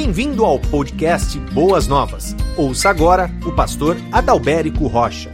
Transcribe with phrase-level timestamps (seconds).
[0.00, 2.32] Bem-vindo ao podcast Boas Novas.
[2.56, 5.28] Ouça agora o pastor Adalberico Rocha.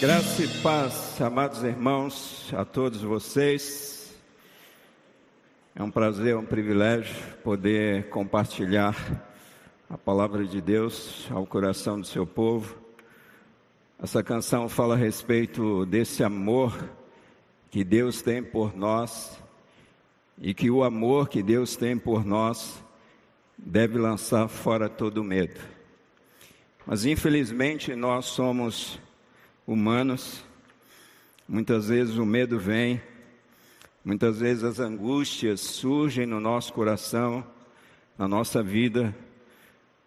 [0.00, 4.18] Graça e paz, amados irmãos, a todos vocês.
[5.76, 7.14] É um prazer, um privilégio
[7.44, 8.96] poder compartilhar
[9.90, 12.74] a palavra de Deus ao coração do seu povo.
[14.02, 16.88] Essa canção fala a respeito desse amor
[17.70, 19.38] que Deus tem por nós
[20.40, 22.82] e que o amor que Deus tem por nós
[23.58, 25.60] deve lançar fora todo medo.
[26.86, 28.98] Mas infelizmente nós somos
[29.66, 30.42] humanos,
[31.46, 33.00] muitas vezes o medo vem,
[34.02, 37.46] muitas vezes as angústias surgem no nosso coração,
[38.16, 39.14] na nossa vida.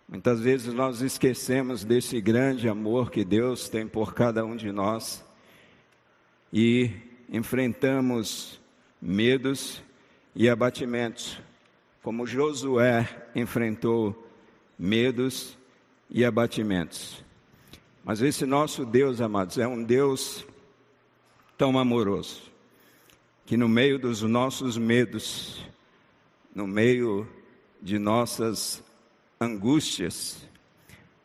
[0.09, 5.23] Muitas vezes nós esquecemos desse grande amor que Deus tem por cada um de nós
[6.51, 6.91] e
[7.29, 8.59] enfrentamos
[9.01, 9.81] medos
[10.35, 11.39] e abatimentos,
[12.01, 14.27] como Josué enfrentou
[14.77, 15.57] medos
[16.09, 17.23] e abatimentos.
[18.03, 20.45] Mas esse nosso Deus, amados, é um Deus
[21.57, 22.51] tão amoroso,
[23.45, 25.63] que no meio dos nossos medos,
[26.53, 27.27] no meio
[27.81, 28.83] de nossas
[29.39, 30.47] angústias,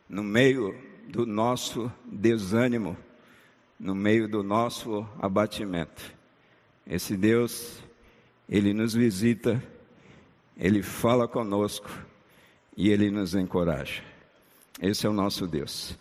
[0.09, 0.77] no meio
[1.09, 2.97] do nosso desânimo,
[3.79, 6.15] no meio do nosso abatimento,
[6.87, 7.83] esse Deus
[8.49, 9.63] ele nos visita,
[10.57, 11.91] Ele fala conosco
[12.75, 14.03] e Ele nos encoraja.
[14.81, 15.95] Esse é o nosso Deus.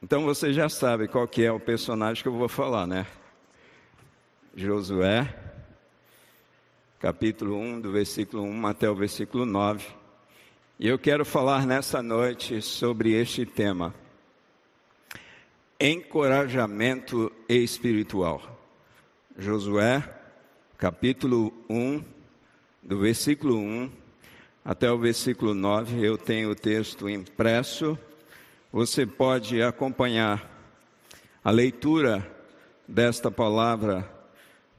[0.00, 3.04] Então você já sabe qual que é o personagem que eu vou falar, né?
[4.54, 5.34] Josué,
[7.00, 9.86] capítulo 1, do versículo 1 até o versículo 9.
[10.78, 13.92] E eu quero falar nessa noite sobre este tema:
[15.80, 18.56] encorajamento espiritual.
[19.36, 20.17] Josué,
[20.78, 22.04] capítulo 1,
[22.80, 23.90] do versículo 1
[24.64, 27.98] até o versículo 9, eu tenho o texto impresso.
[28.72, 30.48] Você pode acompanhar
[31.42, 32.24] a leitura
[32.86, 34.08] desta palavra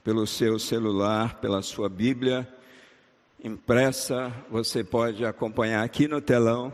[0.02, 2.48] pelo seu celular, pela sua Bíblia
[3.44, 4.34] impressa.
[4.50, 6.74] Você pode acompanhar aqui no telão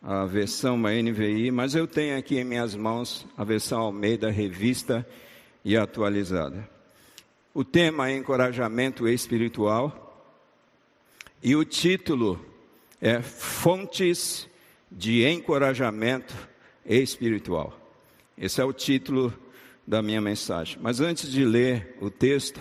[0.00, 5.04] a versão NVI, mas eu tenho aqui em minhas mãos a versão Almeida revista
[5.64, 6.70] e atualizada.
[7.54, 10.26] O tema é encorajamento espiritual
[11.42, 12.42] e o título
[12.98, 14.48] é Fontes
[14.90, 16.34] de Encorajamento
[16.86, 17.78] Espiritual.
[18.38, 19.34] Esse é o título
[19.86, 20.78] da minha mensagem.
[20.80, 22.58] Mas antes de ler o texto,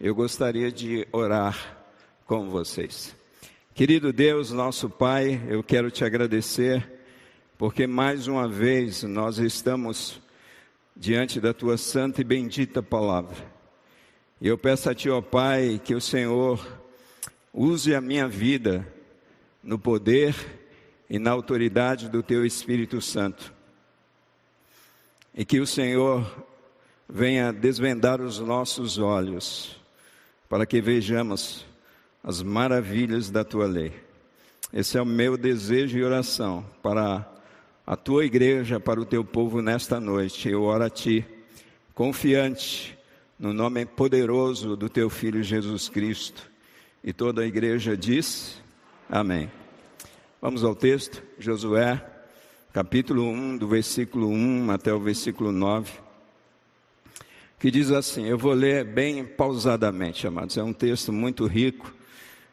[0.00, 1.84] eu gostaria de orar
[2.24, 3.14] com vocês.
[3.74, 6.90] Querido Deus, nosso Pai, eu quero te agradecer
[7.58, 10.22] porque mais uma vez nós estamos
[10.96, 13.51] diante da tua santa e bendita palavra.
[14.42, 16.60] E eu peço a Ti, ó Pai, que o Senhor
[17.54, 18.84] use a minha vida
[19.62, 20.34] no poder
[21.08, 23.54] e na autoridade do Teu Espírito Santo.
[25.32, 26.44] E que o Senhor
[27.08, 29.80] venha desvendar os nossos olhos
[30.48, 31.64] para que vejamos
[32.20, 33.92] as maravilhas da Tua lei.
[34.72, 37.32] Esse é o meu desejo e oração para
[37.86, 40.48] a Tua igreja, para o Teu povo nesta noite.
[40.48, 41.24] Eu oro a Ti,
[41.94, 43.00] confiante
[43.42, 46.48] no nome poderoso do teu filho Jesus Cristo.
[47.02, 48.62] E toda a igreja diz:
[49.10, 49.50] Amém.
[50.40, 52.00] Vamos ao texto, Josué,
[52.72, 55.90] capítulo 1, do versículo 1 até o versículo 9,
[57.58, 61.92] que diz assim: Eu vou ler bem pausadamente, amados, é um texto muito rico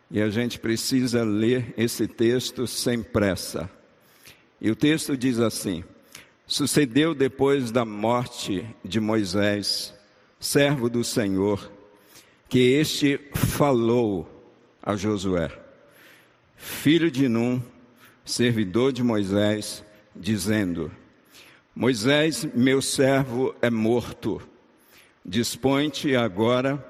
[0.10, 3.70] e a gente precisa ler esse texto sem pressa.
[4.60, 5.84] E o texto diz assim:
[6.48, 9.94] Sucedeu depois da morte de Moisés,
[10.40, 11.72] servo do Senhor,
[12.48, 14.28] que este falou
[14.82, 15.52] a Josué,
[16.56, 17.62] filho de Num,
[18.24, 19.84] servidor de Moisés,
[20.16, 20.92] dizendo:
[21.76, 24.42] Moisés, meu servo, é morto.
[25.26, 26.84] Dispõe-te agora,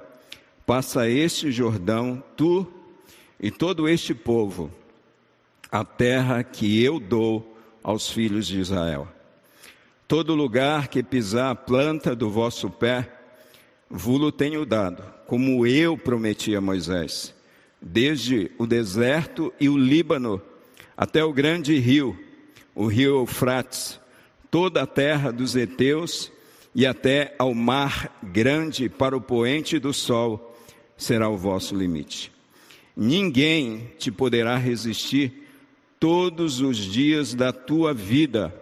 [0.65, 2.71] passa este Jordão, tu
[3.39, 4.71] e todo este povo,
[5.71, 9.07] a terra que eu dou aos filhos de Israel.
[10.07, 13.18] Todo lugar que pisar a planta do vosso pé,
[13.89, 17.33] vulo tenho dado, como eu prometi a Moisés,
[17.81, 20.41] desde o deserto e o Líbano
[20.95, 22.17] até o grande rio,
[22.75, 23.99] o rio Eufrates,
[24.51, 26.31] toda a terra dos heteus
[26.75, 30.55] e até ao mar grande para o poente do sol
[30.95, 32.31] será o vosso limite.
[32.95, 35.47] Ninguém te poderá resistir
[35.99, 38.53] todos os dias da tua vida.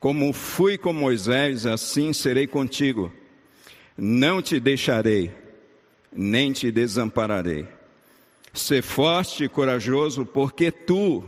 [0.00, 3.12] Como fui com Moisés, assim serei contigo
[3.96, 5.30] Não te deixarei,
[6.12, 7.66] nem te desampararei.
[8.52, 11.24] Ser forte e corajoso, porque tu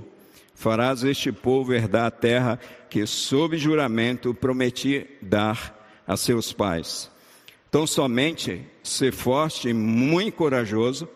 [0.54, 7.10] farás este povo herdar a terra que, sob juramento, prometi dar a seus pais.
[7.68, 11.08] Então, somente ser forte e muito corajoso,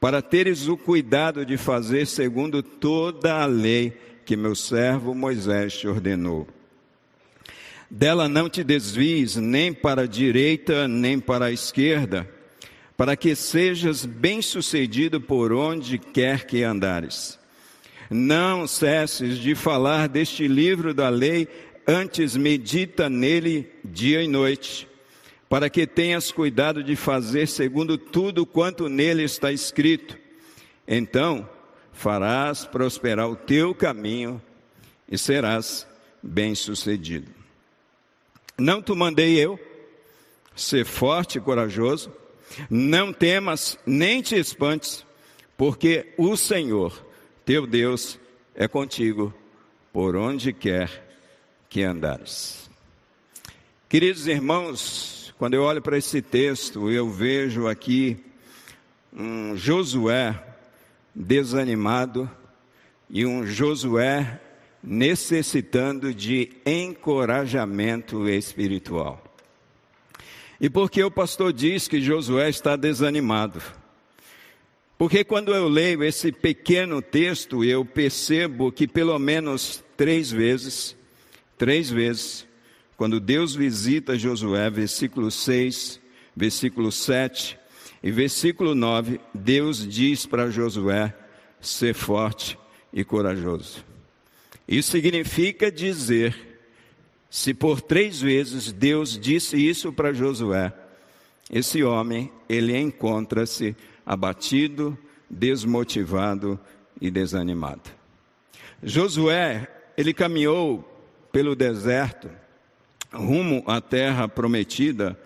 [0.00, 3.92] para teres o cuidado de fazer segundo toda a lei
[4.24, 6.48] que meu servo Moisés te ordenou.
[7.90, 12.30] Dela não te desvies nem para a direita nem para a esquerda,
[12.96, 17.36] para que sejas bem-sucedido por onde quer que andares.
[18.08, 21.48] Não cesses de falar deste livro da lei,
[21.84, 24.86] antes medita nele dia e noite,
[25.48, 30.16] para que tenhas cuidado de fazer segundo tudo quanto nele está escrito.
[30.86, 31.48] Então
[31.92, 34.40] farás prosperar o teu caminho
[35.10, 35.86] e serás
[36.22, 37.39] bem-sucedido.
[38.60, 39.58] Não te mandei eu,
[40.54, 42.12] ser forte e corajoso,
[42.68, 45.06] não temas nem te espantes,
[45.56, 47.06] porque o Senhor,
[47.42, 48.18] teu Deus,
[48.54, 49.32] é contigo
[49.90, 51.16] por onde quer
[51.70, 52.68] que andares.
[53.88, 58.22] Queridos irmãos, quando eu olho para esse texto, eu vejo aqui
[59.10, 60.38] um Josué
[61.14, 62.30] desanimado
[63.08, 64.38] e um Josué
[64.82, 69.22] necessitando de encorajamento espiritual.
[70.60, 73.62] E por que o pastor diz que Josué está desanimado?
[74.98, 80.94] Porque quando eu leio esse pequeno texto, eu percebo que pelo menos três vezes,
[81.56, 82.46] três vezes,
[82.98, 85.98] quando Deus visita Josué, versículo 6,
[86.36, 87.58] versículo 7
[88.02, 91.14] e versículo 9, Deus diz para Josué
[91.58, 92.58] ser forte
[92.92, 93.89] e corajoso.
[94.70, 96.60] Isso significa dizer,
[97.28, 100.72] se por três vezes Deus disse isso para Josué,
[101.50, 103.74] esse homem, ele encontra-se
[104.06, 104.96] abatido,
[105.28, 106.58] desmotivado
[107.00, 107.90] e desanimado.
[108.80, 110.84] Josué, ele caminhou
[111.32, 112.30] pelo deserto,
[113.12, 115.18] rumo à terra prometida,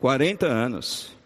[0.00, 1.16] 40 anos.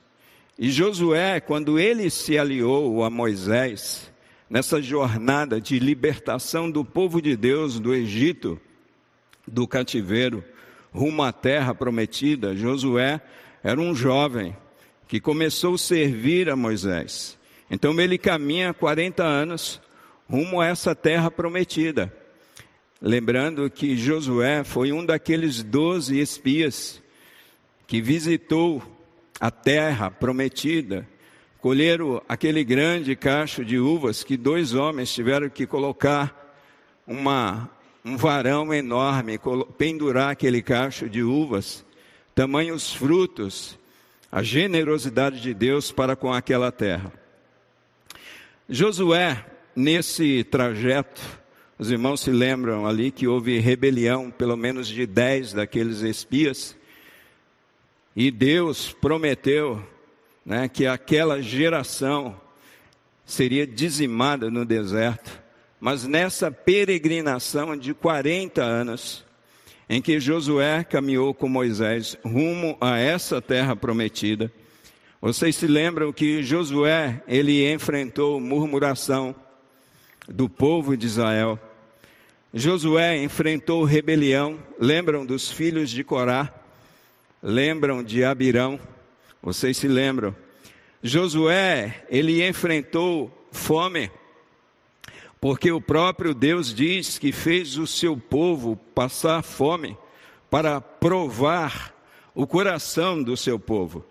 [0.59, 4.13] E Josué, quando ele se aliou a Moisés,
[4.55, 8.61] nessa jornada de libertação do povo de Deus do Egito,
[9.49, 10.45] do cativeiro,
[10.93, 13.21] rumo à terra prometida, Josué
[13.65, 14.57] era um jovem
[15.09, 17.37] que começou a servir a Moisés.
[17.69, 19.81] Então ele caminha 40 anos
[20.31, 22.15] rumo a essa terra prometida.
[23.03, 27.03] Lembrando que Josué foi um daqueles doze espias
[27.89, 28.81] que visitou
[29.41, 31.09] a terra prometida
[31.65, 36.55] colheram aquele grande cacho de uvas que dois homens tiveram que colocar
[37.07, 37.71] uma,
[38.05, 39.41] um varão enorme,
[39.79, 41.83] pendurar aquele cacho de uvas,
[42.35, 43.79] tamanhos frutos,
[44.31, 47.11] a generosidade de Deus para com aquela terra.
[48.69, 49.43] Josué,
[49.75, 51.23] nesse trajeto,
[51.79, 56.77] os irmãos se lembram ali que houve rebelião, pelo menos de dez daqueles espias,
[58.15, 59.83] e Deus prometeu
[60.45, 62.39] né, que aquela geração
[63.25, 65.43] seria dizimada no deserto,
[65.81, 69.25] mas nessa peregrinação de 40 anos,
[69.89, 74.53] em que Josué caminhou com Moisés rumo a essa terra prometida,
[75.21, 79.35] vocês se lembram que Josué, ele enfrentou murmuração
[80.29, 81.59] do povo de Israel.
[82.53, 86.53] Josué enfrentou rebelião, lembram dos filhos de Corá?
[87.43, 88.79] Lembram de Abirão?
[89.43, 90.35] Vocês se lembram?
[91.07, 94.11] Josué, ele enfrentou fome,
[95.39, 99.99] porque o próprio Deus diz que fez o seu povo passar fome
[100.49, 101.95] para provar
[102.35, 104.03] o coração do seu povo.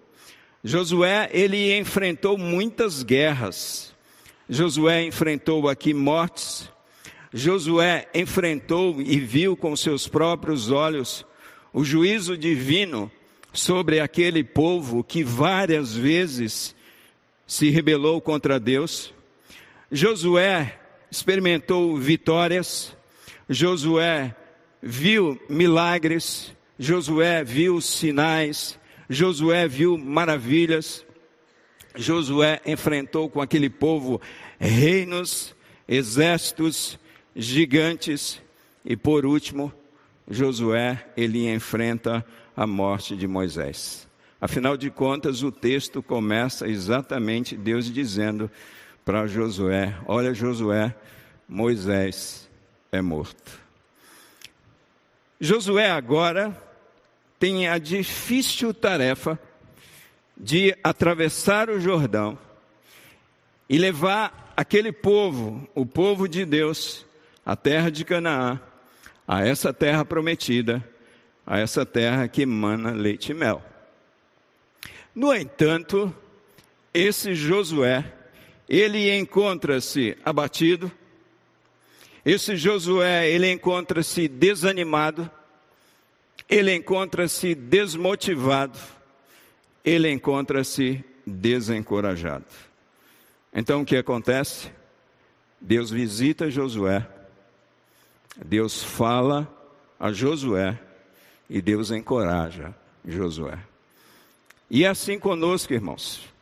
[0.64, 3.92] Josué, ele enfrentou muitas guerras.
[4.48, 6.70] Josué enfrentou aqui mortes.
[7.34, 11.26] Josué enfrentou e viu com seus próprios olhos
[11.74, 13.12] o juízo divino
[13.52, 16.76] sobre aquele povo que várias vezes
[17.46, 19.14] se rebelou contra Deus.
[19.92, 20.80] Josué
[21.12, 22.96] experimentou vitórias.
[23.50, 24.36] Josué
[24.82, 26.54] viu milagres.
[26.80, 28.80] Josué viu sinais.
[29.10, 31.06] Josué viu maravilhas.
[31.96, 34.20] Josué enfrentou com aquele povo
[34.60, 35.56] reinos,
[35.88, 36.98] exércitos,
[37.36, 38.42] gigantes
[38.86, 39.72] e por último,
[40.30, 44.08] Josué ele enfrenta a morte de Moisés.
[44.44, 48.52] Afinal de contas, o texto começa exatamente Deus dizendo
[49.06, 50.94] para Josué: Olha, Josué,
[51.48, 52.50] Moisés
[52.92, 53.58] é morto.
[55.40, 56.54] Josué agora
[57.40, 59.40] tem a difícil tarefa
[60.36, 62.38] de atravessar o Jordão
[63.70, 67.06] e levar aquele povo, o povo de Deus,
[67.46, 68.60] a terra de Canaã,
[69.26, 70.84] a essa terra prometida,
[71.48, 73.64] a essa terra que emana leite e mel.
[75.16, 76.14] No entanto,
[76.94, 78.12] esse Josué,
[78.68, 80.92] ele encontra-se abatido,
[82.26, 85.30] esse Josué, ele encontra-se desanimado,
[86.50, 88.80] ele encontra-se desmotivado,
[89.84, 92.46] ele encontra-se desencorajado.
[93.54, 94.72] Então o que acontece?
[95.60, 97.08] Deus visita Josué,
[98.44, 99.48] Deus fala
[100.00, 100.80] a Josué
[101.50, 102.74] e Deus encoraja
[103.06, 103.60] Josué.
[104.70, 106.34] E assim conosco, irmãos.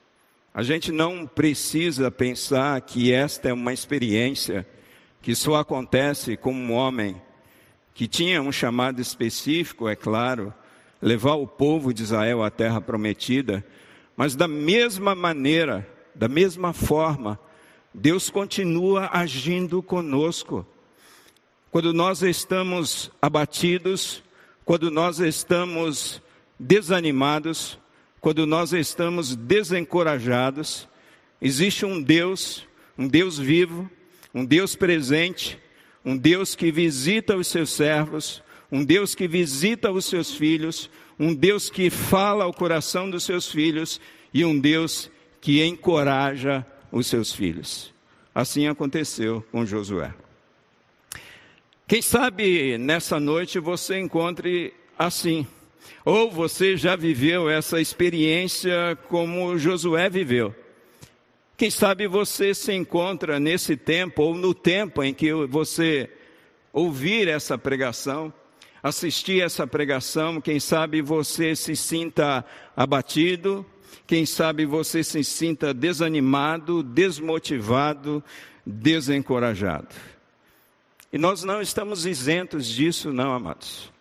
[0.54, 4.68] A gente não precisa pensar que esta é uma experiência
[5.22, 7.22] que só acontece com um homem
[7.94, 10.54] que tinha um chamado específico, é claro,
[11.02, 13.66] levar o povo de Israel à terra prometida,
[14.16, 17.40] mas da mesma maneira, da mesma forma,
[17.94, 20.66] Deus continua agindo conosco.
[21.70, 24.24] Quando nós estamos abatidos,
[24.66, 26.22] quando nós estamos
[26.60, 27.80] desanimados,
[28.22, 30.88] quando nós estamos desencorajados,
[31.42, 33.90] existe um Deus, um Deus vivo,
[34.32, 35.60] um Deus presente,
[36.06, 40.88] um Deus que visita os seus servos, um Deus que visita os seus filhos,
[41.20, 44.00] um Deus que fala ao coração dos seus filhos
[44.32, 45.10] e um Deus
[45.42, 47.92] que encoraja os seus filhos.
[48.34, 50.14] Assim aconteceu com Josué.
[51.88, 55.46] Quem sabe nessa noite você encontre assim,
[56.04, 60.56] ou você já viveu essa experiência como Josué viveu.
[61.58, 66.10] Quem sabe você se encontra nesse tempo ou no tempo em que você
[66.74, 68.34] ouvir essa pregação,
[68.82, 72.44] assistir essa pregação, quem sabe você se sinta
[72.76, 73.66] abatido,
[74.08, 78.24] quem sabe você se sinta desanimado, desmotivado,
[78.66, 79.96] desencorajado.
[81.14, 83.92] E nós não estamos isentos disso, não, amados.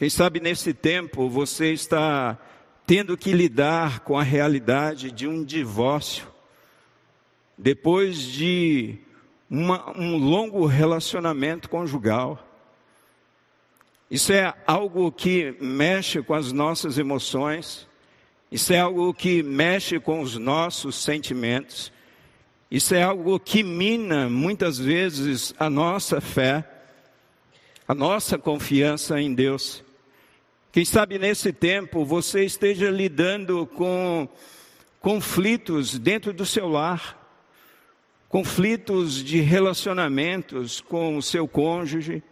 [0.00, 2.38] Quem sabe nesse tempo você está
[2.86, 6.26] tendo que lidar com a realidade de um divórcio
[7.58, 8.96] depois de
[9.50, 12.42] uma, um longo relacionamento conjugal.
[14.10, 17.86] Isso é algo que mexe com as nossas emoções,
[18.50, 21.92] isso é algo que mexe com os nossos sentimentos,
[22.70, 26.66] isso é algo que mina muitas vezes a nossa fé,
[27.86, 29.84] a nossa confiança em Deus.
[30.72, 34.28] Quem sabe nesse tempo você esteja lidando com
[35.00, 37.18] conflitos dentro do seu lar,
[38.28, 42.22] conflitos de relacionamentos com o seu cônjuge,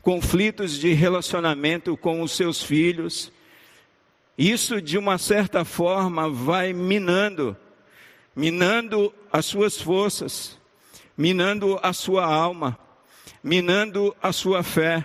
[0.00, 3.30] conflitos de relacionamento com os seus filhos.
[4.38, 7.54] Isso, de uma certa forma, vai minando,
[8.34, 10.58] minando as suas forças,
[11.14, 12.78] minando a sua alma,
[13.44, 15.04] minando a sua fé,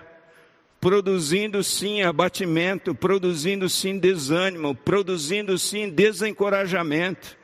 [0.83, 7.37] produzindo sim abatimento, produzindo sim desânimo, produzindo sim desencorajamento,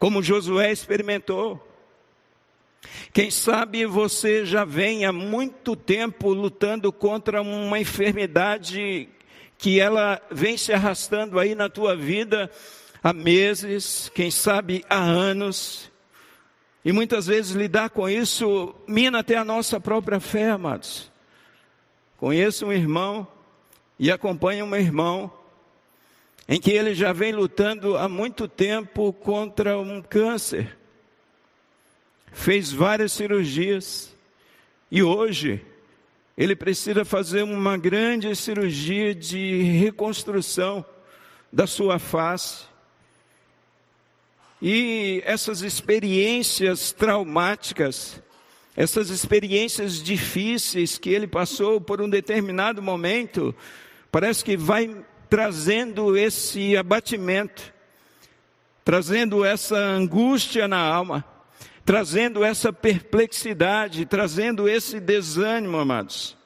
[0.00, 1.64] como Josué experimentou.
[3.12, 9.08] Quem sabe você já vem há muito tempo lutando contra uma enfermidade
[9.56, 12.50] que ela vem se arrastando aí na tua vida
[13.00, 15.88] há meses, quem sabe há anos.
[16.84, 21.09] E muitas vezes lidar com isso mina até a nossa própria fé, amados.
[22.20, 23.26] Conheço um irmão
[23.98, 25.32] e acompanho um irmão
[26.48, 30.78] em que ele já vem lutando há muito tempo contra um câncer
[32.32, 34.14] fez várias cirurgias
[34.90, 35.64] e hoje
[36.36, 40.84] ele precisa fazer uma grande cirurgia de reconstrução
[41.52, 42.64] da sua face.
[44.62, 48.22] E essas experiências traumáticas,
[48.76, 53.54] essas experiências difíceis que ele passou por um determinado momento,
[54.10, 57.72] parece que vai trazendo esse abatimento,
[58.84, 61.24] trazendo essa angústia na alma
[61.90, 66.36] trazendo essa perplexidade, trazendo esse desânimo, amados.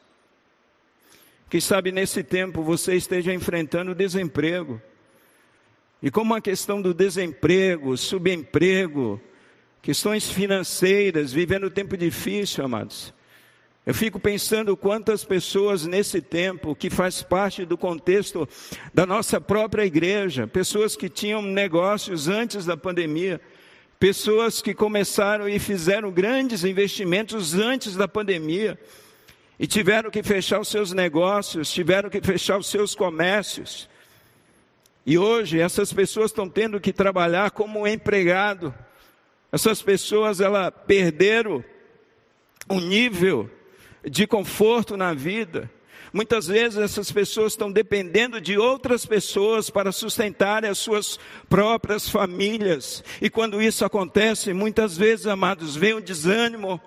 [1.51, 4.81] Que sabe nesse tempo você esteja enfrentando desemprego.
[6.03, 9.21] E como a questão do desemprego, subemprego,
[9.85, 13.15] questões financeiras, vivendo um tempo difícil, amados.
[13.87, 18.49] Eu fico pensando quantas pessoas nesse tempo, que faz parte do contexto
[18.93, 23.41] da nossa própria igreja, pessoas que tinham negócios antes da pandemia,
[24.05, 28.79] Pessoas que começaram e fizeram grandes investimentos antes da pandemia
[29.59, 33.89] e tiveram que fechar os seus negócios, tiveram que fechar os seus comércios.
[35.07, 38.75] E hoje essas pessoas estão tendo que trabalhar como empregado.
[39.55, 41.65] Essas pessoas ela perderam
[42.69, 43.49] o nível
[44.05, 45.71] de conforto na vida.
[46.13, 53.05] Muitas vezes essas pessoas estão dependendo de outras pessoas para sustentarem as suas próprias famílias.
[53.23, 56.81] E quando isso acontece, muitas vezes, amados, vem o desânimo,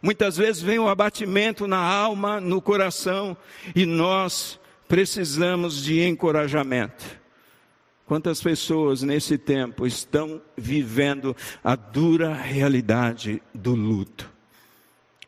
[0.00, 3.36] muitas vezes vem o abatimento na alma, no coração,
[3.74, 7.23] e nós precisamos de encorajamento.
[8.06, 14.30] Quantas pessoas nesse tempo estão vivendo a dura realidade do luto?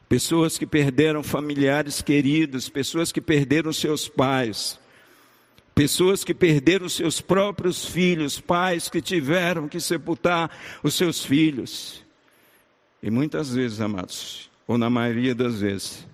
[0.08, 4.78] Pessoas que perderam familiares queridos, pessoas que perderam seus pais,
[5.74, 10.50] pessoas que perderam seus próprios filhos, pais que tiveram que sepultar
[10.82, 12.04] os seus filhos.
[13.02, 16.06] E muitas vezes, amados, ou na maioria das vezes,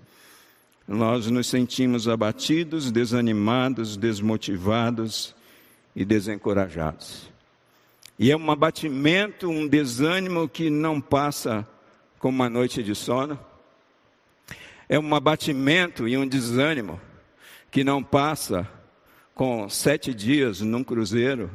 [0.87, 5.35] nós nos sentimos abatidos, desanimados, desmotivados,
[5.95, 7.31] e desencorajados.
[8.17, 11.67] E é um abatimento, um desânimo que não passa
[12.19, 13.39] como uma noite de sono.
[14.87, 17.01] É um abatimento e um desânimo
[17.71, 18.69] que não passa
[19.33, 21.49] com sete dias num cruzeiro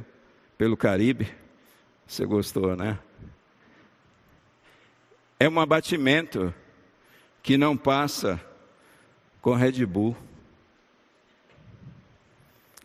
[0.57, 1.33] pelo Caribe.
[2.07, 2.99] Você gostou, né?
[5.39, 6.53] É um abatimento
[7.43, 8.41] que não passa
[9.41, 10.17] com Red Bull.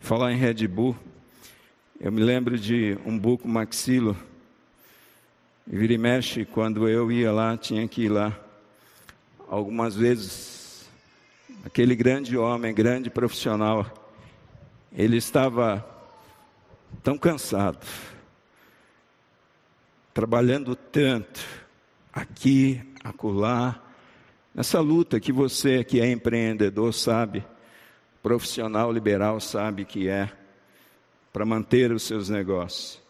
[0.00, 0.96] Falar em Red Bull,
[2.00, 4.16] eu me lembro de um buco maxilo.
[5.66, 8.38] E vira e mexe, quando eu ia lá, tinha que ir lá.
[9.48, 10.90] Algumas vezes,
[11.64, 13.86] aquele grande homem, grande profissional,
[14.92, 15.86] ele estava
[17.02, 17.86] tão cansado,
[20.12, 21.40] trabalhando tanto,
[22.12, 23.80] aqui, acolá,
[24.54, 27.44] nessa luta que você que é empreendedor sabe,
[28.22, 30.30] profissional liberal sabe que é
[31.34, 33.02] para manter os seus negócios.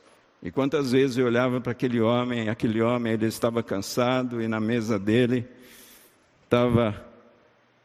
[0.43, 4.59] E quantas vezes eu olhava para aquele homem, aquele homem ele estava cansado e na
[4.59, 5.47] mesa dele
[6.43, 7.07] estava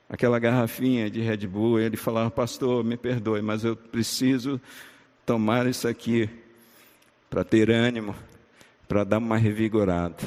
[0.08, 4.62] aquela garrafinha de Red Bull, ele falava: "Pastor, me perdoe, mas eu preciso
[5.26, 6.30] tomar isso aqui
[7.30, 8.16] para ter ânimo,
[8.88, 10.24] para dar uma revigorada".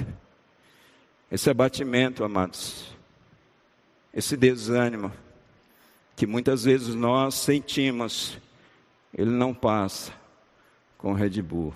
[1.30, 2.94] Esse abatimento, amados,
[4.12, 5.10] esse desânimo
[6.14, 8.38] que muitas vezes nós sentimos
[9.14, 10.12] ele não passa
[10.96, 11.74] com Red Bull.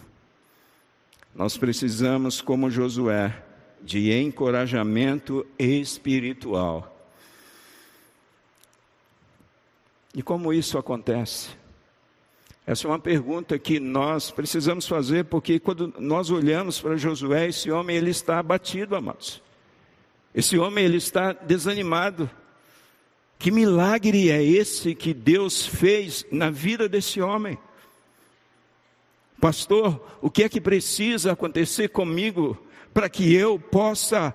[1.34, 3.42] Nós precisamos, como Josué,
[3.82, 6.92] de encorajamento espiritual.
[10.14, 11.50] E como isso acontece?
[12.66, 17.70] Essa é uma pergunta que nós precisamos fazer, porque quando nós olhamos para Josué, esse
[17.70, 19.42] homem ele está abatido, amados.
[20.34, 22.28] Esse homem ele está desanimado.
[23.38, 27.58] Que milagre é esse que Deus fez na vida desse homem?
[29.40, 32.58] Pastor, o que é que precisa acontecer comigo
[32.94, 34.34] para que eu possa,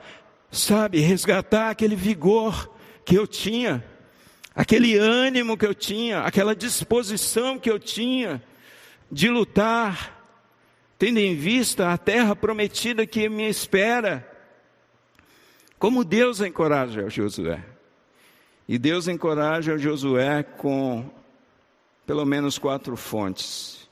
[0.51, 2.71] sabe, resgatar aquele vigor
[3.03, 3.83] que eu tinha,
[4.53, 8.41] aquele ânimo que eu tinha, aquela disposição que eu tinha
[9.11, 10.19] de lutar,
[10.99, 14.27] tendo em vista a terra prometida que me espera?
[15.79, 17.63] Como Deus encoraja Josué?
[18.71, 21.03] E Deus encoraja Josué com
[22.05, 23.89] pelo menos quatro fontes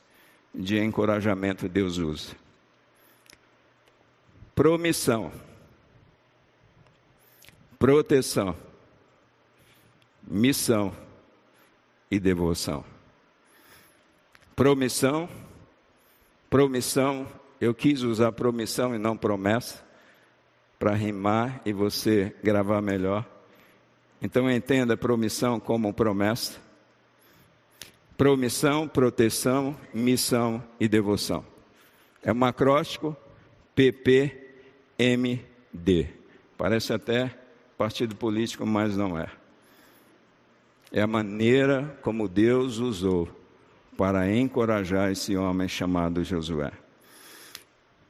[0.54, 2.34] de encorajamento Deus usa.
[4.54, 5.30] Promissão,
[7.78, 8.56] proteção,
[10.26, 10.96] missão
[12.10, 12.82] e devoção.
[14.56, 15.28] Promissão,
[16.48, 17.26] promissão,
[17.60, 19.84] eu quis usar promissão e não promessa,
[20.78, 23.39] para rimar e você gravar melhor.
[24.22, 26.58] Então entenda promissão como promessa.
[28.16, 31.44] Promissão, proteção, missão e devoção.
[32.22, 33.16] É um acróstico
[33.74, 35.40] PPMD.
[36.58, 37.34] Parece até
[37.78, 39.26] partido político, mas não é.
[40.92, 43.26] É a maneira como Deus usou
[43.96, 46.72] para encorajar esse homem chamado Josué.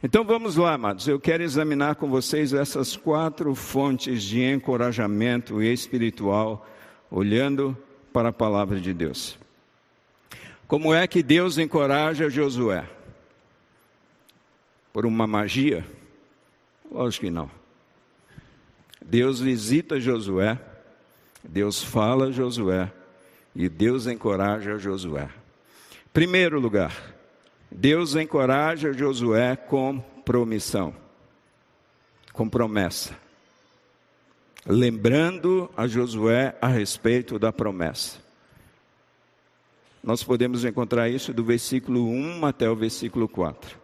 [0.02, 1.06] Então vamos lá, amados.
[1.06, 6.66] Eu quero examinar com vocês essas quatro fontes de encorajamento espiritual,
[7.10, 7.76] olhando
[8.10, 9.38] para a palavra de Deus.
[10.66, 12.88] Como é que Deus encoraja Josué?
[14.90, 15.84] Por uma magia?
[16.90, 17.50] Lógico que não.
[19.04, 20.58] Deus visita Josué,
[21.44, 22.90] Deus fala a Josué
[23.54, 25.28] e Deus encoraja Josué.
[26.12, 27.19] Primeiro lugar,
[27.70, 30.94] Deus encoraja Josué com promissão,
[32.32, 33.16] com promessa.
[34.66, 38.18] Lembrando a Josué a respeito da promessa.
[40.02, 43.79] Nós podemos encontrar isso do versículo 1 até o versículo 4.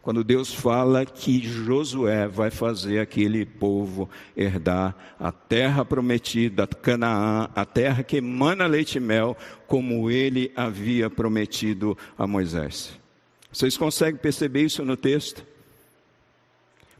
[0.00, 7.64] Quando Deus fala que Josué vai fazer aquele povo herdar a terra prometida, Canaã, a
[7.64, 12.98] terra que emana leite e mel, como ele havia prometido a Moisés.
[13.52, 15.44] Vocês conseguem perceber isso no texto?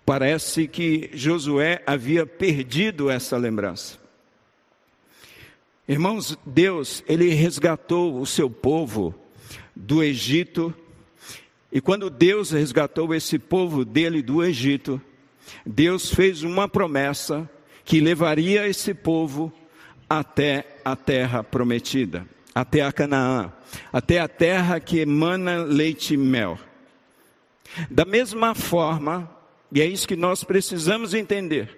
[0.05, 3.99] Parece que Josué havia perdido essa lembrança.
[5.87, 9.15] Irmãos, Deus, ele resgatou o seu povo
[9.75, 10.75] do Egito,
[11.70, 15.00] e quando Deus resgatou esse povo dele do Egito,
[15.64, 17.48] Deus fez uma promessa
[17.85, 19.52] que levaria esse povo
[20.09, 23.52] até a terra prometida, até a Canaã,
[23.92, 26.59] até a terra que emana leite e mel.
[27.90, 29.31] Da mesma forma,
[29.70, 31.76] e é isso que nós precisamos entender.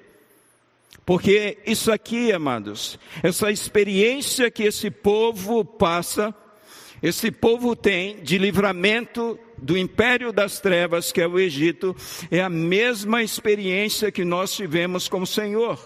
[1.05, 6.33] Porque isso aqui, amados, essa experiência que esse povo passa,
[7.03, 11.95] esse povo tem de livramento do império das trevas, que é o Egito,
[12.31, 15.79] é a mesma experiência que nós tivemos com o Senhor.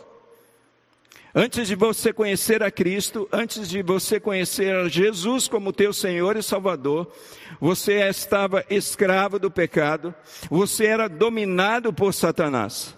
[1.37, 6.37] Antes de você conhecer a Cristo, antes de você conhecer a Jesus como teu Senhor
[6.37, 7.13] e Salvador,
[7.61, 10.15] você estava escravo do pecado,
[10.49, 12.97] você era dominado por Satanás.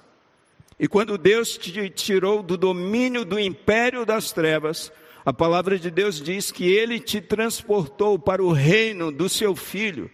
[0.78, 4.92] E quando Deus te tirou do domínio do império das trevas,
[5.24, 10.10] a palavra de Deus diz que ele te transportou para o reino do seu filho.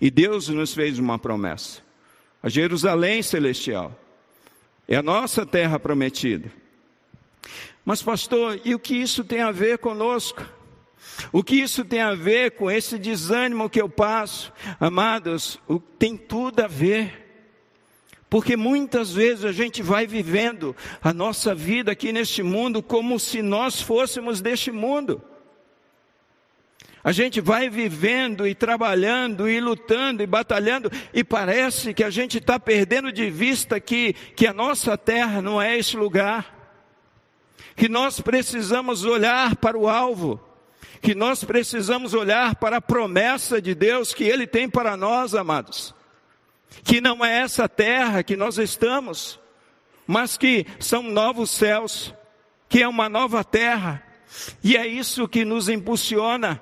[0.00, 1.82] E Deus nos fez uma promessa:
[2.42, 3.98] a Jerusalém celestial
[4.88, 6.50] é a nossa terra prometida.
[7.84, 10.44] Mas, pastor, e o que isso tem a ver conosco?
[11.32, 14.52] O que isso tem a ver com esse desânimo que eu passo?
[14.78, 15.58] Amados,
[15.98, 17.20] tem tudo a ver.
[18.28, 23.42] Porque muitas vezes a gente vai vivendo a nossa vida aqui neste mundo como se
[23.42, 25.20] nós fôssemos deste mundo.
[27.02, 32.38] A gente vai vivendo e trabalhando e lutando e batalhando e parece que a gente
[32.38, 36.60] está perdendo de vista que, que a nossa terra não é esse lugar
[37.80, 40.38] que nós precisamos olhar para o alvo,
[41.00, 45.94] que nós precisamos olhar para a promessa de Deus que Ele tem para nós, amados.
[46.84, 49.40] Que não é essa terra que nós estamos,
[50.06, 52.14] mas que são novos céus,
[52.68, 54.02] que é uma nova terra,
[54.62, 56.60] e é isso que nos impulsiona.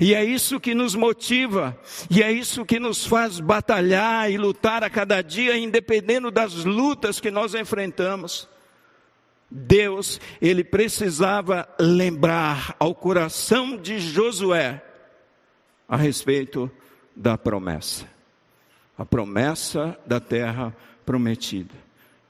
[0.00, 1.78] E é isso que nos motiva,
[2.10, 7.20] e é isso que nos faz batalhar e lutar a cada dia, independendo das lutas
[7.20, 8.48] que nós enfrentamos.
[9.50, 14.82] Deus, ele precisava lembrar ao coração de Josué
[15.88, 16.70] a respeito
[17.16, 18.06] da promessa.
[18.96, 21.74] A promessa da terra prometida.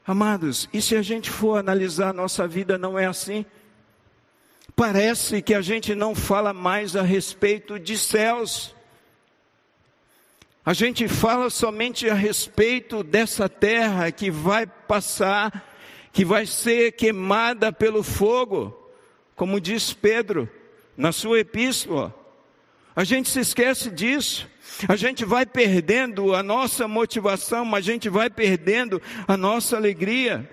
[0.07, 3.45] Amados, e se a gente for analisar nossa vida, não é assim?
[4.79, 8.73] Parece que a gente não fala mais a respeito de céus.
[10.65, 15.65] A gente fala somente a respeito dessa terra que vai passar
[16.13, 18.73] que vai ser queimada pelo fogo,
[19.35, 20.49] como diz Pedro
[20.97, 22.15] na sua epístola.
[22.95, 24.49] A gente se esquece disso.
[24.89, 30.49] A gente vai perdendo a nossa motivação, a gente vai perdendo a nossa alegria.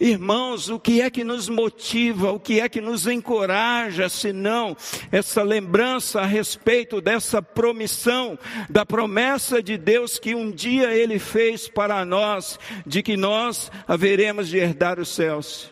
[0.00, 4.76] Irmãos, o que é que nos motiva, o que é que nos encoraja, se não
[5.12, 11.68] essa lembrança a respeito dessa promissão, da promessa de Deus que um dia Ele fez
[11.68, 15.70] para nós, de que nós haveremos de herdar os céus.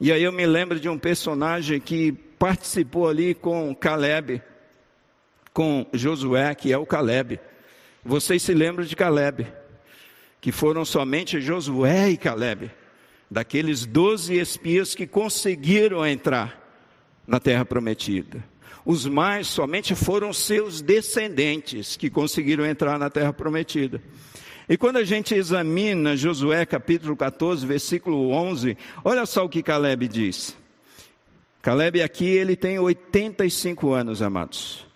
[0.00, 4.40] E aí eu me lembro de um personagem que participou ali com Caleb,
[5.52, 7.38] com Josué, que é o Caleb.
[8.02, 9.59] Vocês se lembram de Caleb?
[10.40, 12.70] Que foram somente Josué e Caleb,
[13.30, 16.58] daqueles doze espias que conseguiram entrar
[17.26, 18.42] na terra prometida.
[18.84, 24.02] Os mais somente foram seus descendentes que conseguiram entrar na terra prometida.
[24.68, 30.08] E quando a gente examina Josué capítulo 14, versículo 11, olha só o que Caleb
[30.08, 30.56] diz.
[31.60, 34.89] Caleb aqui, ele tem 85 anos, amados.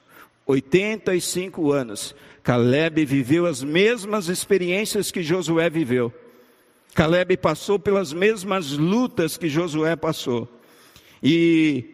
[0.46, 2.14] 85 anos.
[2.42, 6.12] Caleb viveu as mesmas experiências que Josué viveu.
[6.94, 10.48] Caleb passou pelas mesmas lutas que Josué passou.
[11.22, 11.84] E,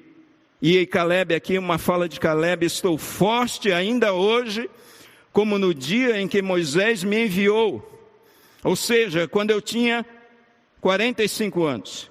[0.60, 4.68] e Caleb, aqui uma fala de Caleb: Estou forte ainda hoje,
[5.32, 7.86] como no dia em que Moisés me enviou.
[8.62, 10.04] Ou seja, quando eu tinha
[10.80, 12.10] 45 anos.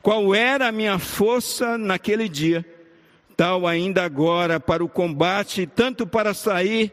[0.00, 2.64] Qual era a minha força naquele dia?
[3.38, 6.92] Tal ainda agora para o combate, tanto para sair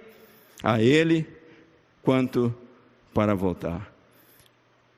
[0.62, 1.27] a Ele
[2.03, 2.55] quanto
[3.12, 3.91] para voltar.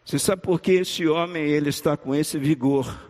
[0.03, 3.09] Você sabe por que esse homem ele está com esse vigor?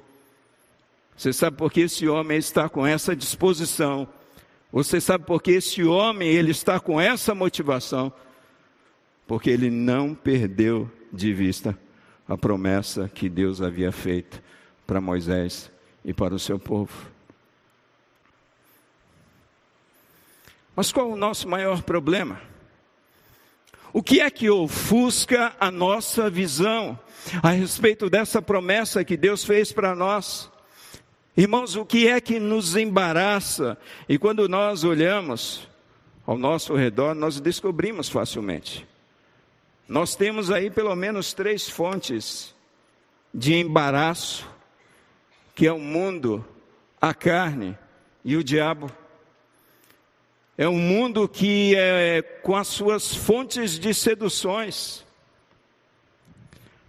[1.15, 4.08] Você sabe por que esse homem está com essa disposição?
[4.71, 8.13] Você sabe por que esse homem ele está com essa motivação?
[9.26, 11.76] Porque ele não perdeu de vista
[12.28, 14.43] a promessa que Deus havia feito
[14.86, 15.71] para Moisés
[16.06, 17.16] e para o seu povo.
[20.77, 22.39] Mas qual o nosso maior problema?
[23.91, 26.99] O que é que ofusca a nossa visão
[27.41, 30.51] a respeito dessa promessa que Deus fez para nós?
[31.35, 33.75] Irmãos, o que é que nos embaraça?
[34.07, 35.67] E quando nós olhamos
[36.27, 38.87] ao nosso redor, nós descobrimos facilmente.
[39.89, 42.53] Nós temos aí pelo menos três fontes
[43.33, 44.47] de embaraço,
[45.55, 46.45] que é o mundo,
[47.01, 47.75] a carne
[48.23, 48.91] e o diabo.
[50.58, 55.06] É um mundo que é com as suas fontes de seduções.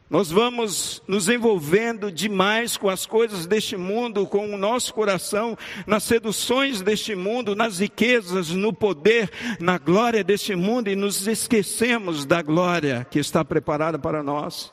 [0.09, 6.03] Nós vamos nos envolvendo demais com as coisas deste mundo, com o nosso coração, nas
[6.05, 12.41] seduções deste mundo, nas riquezas, no poder, na glória deste mundo e nos esquecemos da
[12.41, 14.73] glória que está preparada para nós.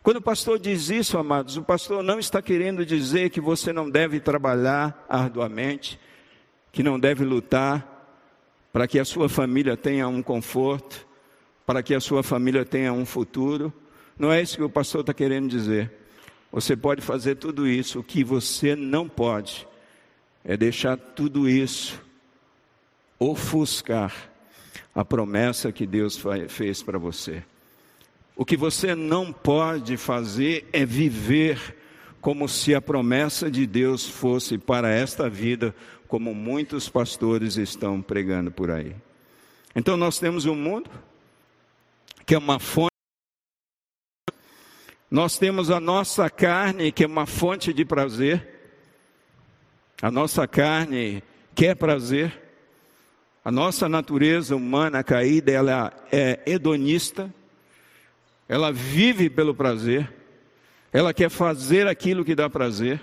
[0.00, 3.90] Quando o pastor diz isso, amados, o pastor não está querendo dizer que você não
[3.90, 5.98] deve trabalhar arduamente,
[6.76, 8.20] que não deve lutar
[8.70, 11.06] para que a sua família tenha um conforto,
[11.64, 13.72] para que a sua família tenha um futuro.
[14.18, 15.90] Não é isso que o pastor está querendo dizer.
[16.52, 19.66] Você pode fazer tudo isso, o que você não pode
[20.44, 21.98] é deixar tudo isso
[23.18, 24.12] ofuscar
[24.94, 27.42] a promessa que Deus fez para você.
[28.36, 31.74] O que você não pode fazer é viver
[32.26, 35.72] como se a promessa de Deus fosse para esta vida
[36.08, 38.96] como muitos pastores estão pregando por aí.
[39.76, 40.90] Então nós temos um mundo
[42.26, 42.90] que é uma fonte.
[45.08, 48.44] Nós temos a nossa carne, que é uma fonte de prazer.
[50.02, 51.22] A nossa carne
[51.54, 52.42] quer prazer.
[53.44, 57.32] A nossa natureza humana caída, ela é hedonista.
[58.48, 60.15] Ela vive pelo prazer.
[60.92, 63.00] Ela quer fazer aquilo que dá prazer.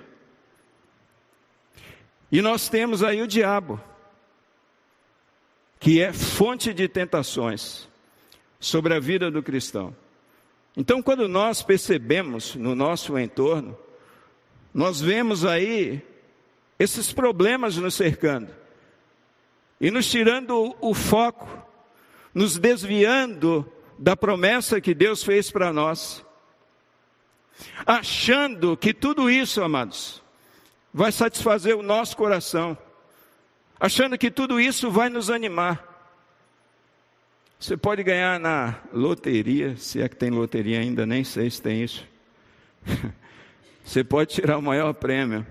[2.31, 3.79] E nós temos aí o diabo,
[5.79, 7.87] que é fonte de tentações
[8.59, 9.95] sobre a vida do cristão.
[10.75, 13.77] Então, quando nós percebemos no nosso entorno,
[14.73, 16.01] nós vemos aí
[16.79, 18.49] esses problemas nos cercando
[19.79, 21.47] e nos tirando o foco,
[22.33, 23.69] nos desviando
[23.99, 26.25] da promessa que Deus fez para nós,
[27.85, 30.21] achando que tudo isso, amados,
[30.93, 32.77] vai satisfazer o nosso coração,
[33.79, 35.91] achando que tudo isso vai nos animar.
[37.59, 41.81] Você pode ganhar na loteria, se é que tem loteria ainda, nem sei se tem
[41.81, 42.05] isso.
[43.85, 45.45] Você pode tirar o maior prêmio.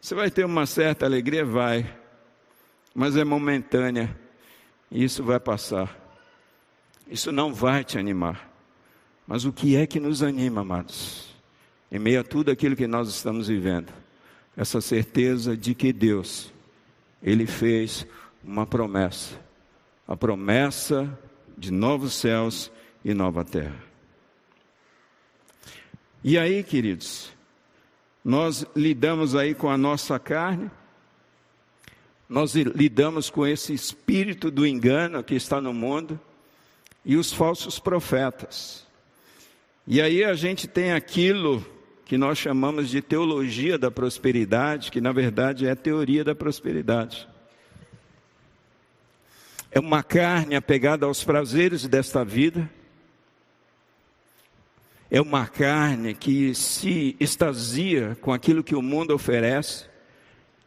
[0.00, 1.44] Você vai ter uma certa alegria?
[1.44, 1.86] Vai.
[2.94, 4.14] Mas é momentânea.
[4.90, 5.94] E isso vai passar.
[7.08, 8.50] Isso não vai te animar.
[9.26, 11.33] Mas o que é que nos anima, amados?
[11.90, 13.92] Em meio a tudo aquilo que nós estamos vivendo
[14.56, 16.52] essa certeza de que Deus,
[17.22, 18.06] Ele fez
[18.42, 19.38] uma promessa,
[20.06, 21.18] a promessa
[21.56, 22.70] de novos céus
[23.04, 23.82] e nova terra.
[26.22, 27.32] E aí, queridos,
[28.24, 30.70] nós lidamos aí com a nossa carne,
[32.28, 36.18] nós lidamos com esse espírito do engano que está no mundo
[37.04, 38.86] e os falsos profetas.
[39.86, 41.64] E aí a gente tem aquilo
[42.04, 47.26] que nós chamamos de teologia da prosperidade, que na verdade é teoria da prosperidade.
[49.70, 52.70] É uma carne apegada aos prazeres desta vida.
[55.10, 59.86] É uma carne que se extasia com aquilo que o mundo oferece.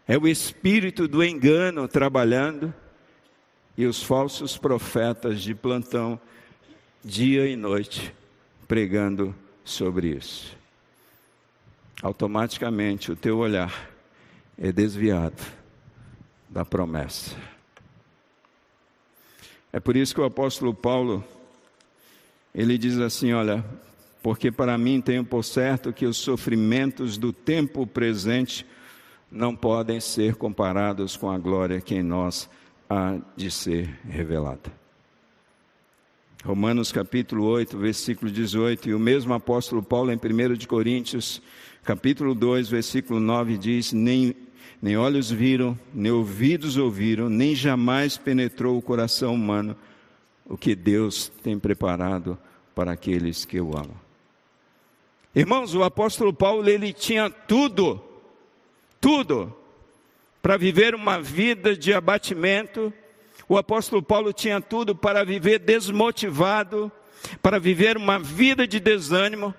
[0.08, 2.74] É o espírito do engano trabalhando
[3.78, 6.20] e os falsos profetas de plantão,
[7.04, 8.14] dia e noite,
[8.68, 10.57] pregando sobre isso
[12.02, 13.90] automaticamente o teu olhar
[14.58, 15.42] é desviado
[16.50, 17.36] da promessa.
[19.72, 21.24] É por isso que o apóstolo Paulo
[22.54, 23.64] ele diz assim, olha,
[24.24, 28.66] porque para mim tenho por certo que os sofrimentos do tempo presente
[29.32, 32.50] não podem ser comparados com a glória que em nós
[32.90, 34.72] há de ser revelada.
[36.44, 41.42] Romanos capítulo 8, versículo 18, e o mesmo apóstolo Paulo em 1 de Coríntios
[41.88, 44.36] capítulo 2, versículo 9 diz: nem,
[44.82, 49.74] nem olhos viram, nem ouvidos ouviram, nem jamais penetrou o coração humano
[50.46, 52.38] o que Deus tem preparado
[52.76, 53.96] para aqueles que o amam.
[55.34, 58.04] Irmãos, o apóstolo Paulo, ele tinha tudo,
[59.00, 59.56] tudo,
[60.42, 62.92] para viver uma vida de abatimento.
[63.48, 66.92] O apóstolo Paulo tinha tudo para viver desmotivado,
[67.42, 69.56] para viver uma vida de desânimo.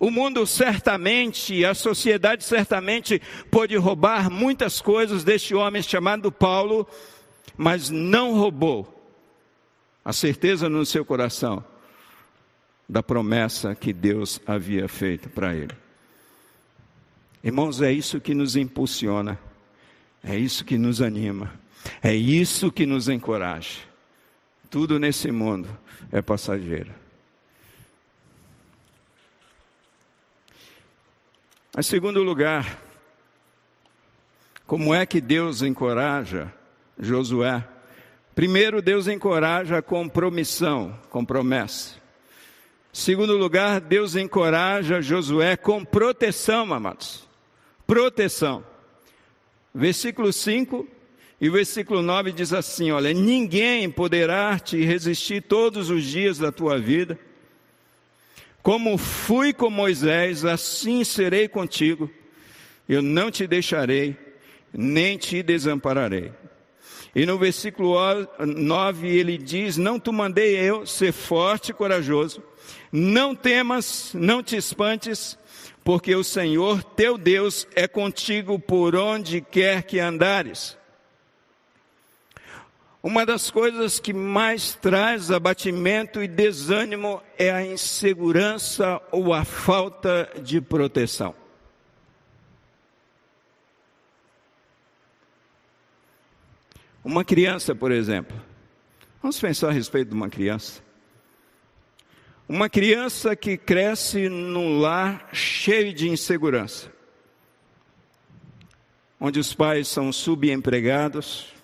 [0.00, 6.88] O mundo certamente, a sociedade certamente pôde roubar muitas coisas deste homem chamado Paulo,
[7.54, 8.96] mas não roubou
[10.02, 11.62] a certeza no seu coração
[12.88, 15.76] da promessa que Deus havia feito para ele.
[17.44, 19.38] Irmãos, é isso que nos impulsiona,
[20.24, 21.52] é isso que nos anima,
[22.02, 23.80] é isso que nos encoraja.
[24.70, 25.68] Tudo nesse mundo
[26.10, 26.90] é passageiro.
[31.78, 32.82] Em segundo lugar,
[34.66, 36.52] como é que Deus encoraja
[36.98, 37.64] Josué?
[38.34, 41.94] Primeiro, Deus encoraja com promissão, com promessa.
[42.92, 47.28] Segundo lugar, Deus encoraja Josué com proteção, amados.
[47.86, 48.64] Proteção.
[49.72, 50.88] Versículo 5
[51.40, 56.80] e versículo 9 diz assim: Olha, ninguém poderá te resistir todos os dias da tua
[56.80, 57.16] vida
[58.62, 62.10] como fui com Moisés, assim serei contigo.
[62.88, 64.16] Eu não te deixarei,
[64.72, 66.32] nem te desampararei.
[67.14, 67.96] E no versículo
[68.38, 72.42] 9 ele diz: Não te mandei eu ser forte e corajoso,
[72.92, 75.36] não temas, não te espantes,
[75.82, 80.79] porque o Senhor teu Deus é contigo por onde quer que andares.
[83.02, 90.30] Uma das coisas que mais traz abatimento e desânimo é a insegurança ou a falta
[90.42, 91.34] de proteção.
[97.02, 98.38] Uma criança, por exemplo,
[99.22, 100.82] vamos pensar a respeito de uma criança.
[102.46, 106.92] Uma criança que cresce num lar cheio de insegurança,
[109.18, 111.59] onde os pais são subempregados,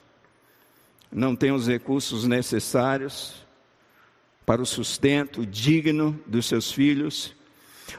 [1.17, 3.47] não tem os recursos necessários
[4.45, 7.35] para o sustento digno dos seus filhos.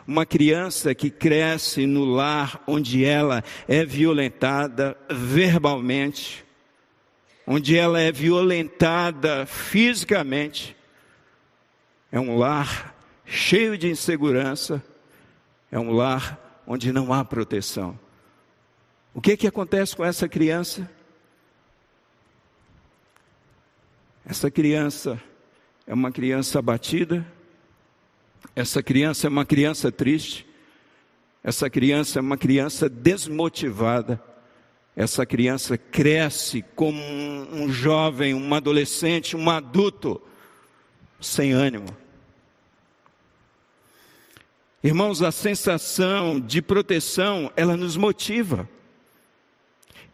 [0.05, 6.45] Uma criança que cresce no lar onde ela é violentada verbalmente,
[7.47, 10.77] onde ela é violentada fisicamente,
[12.11, 14.83] é um lar cheio de insegurança,
[15.71, 17.99] é um lar onde não há proteção.
[19.11, 20.87] O que que acontece com essa criança?
[24.29, 25.23] Essa criança
[25.87, 27.25] é uma criança abatida,
[28.53, 30.45] essa criança é uma criança triste,
[31.41, 34.21] essa criança é uma criança desmotivada,
[34.97, 40.21] essa criança cresce como um, jovem, um adolescente, um adulto,
[41.21, 41.95] sem ânimo.
[44.83, 48.67] Irmãos, a sensação de proteção, ela nos motiva,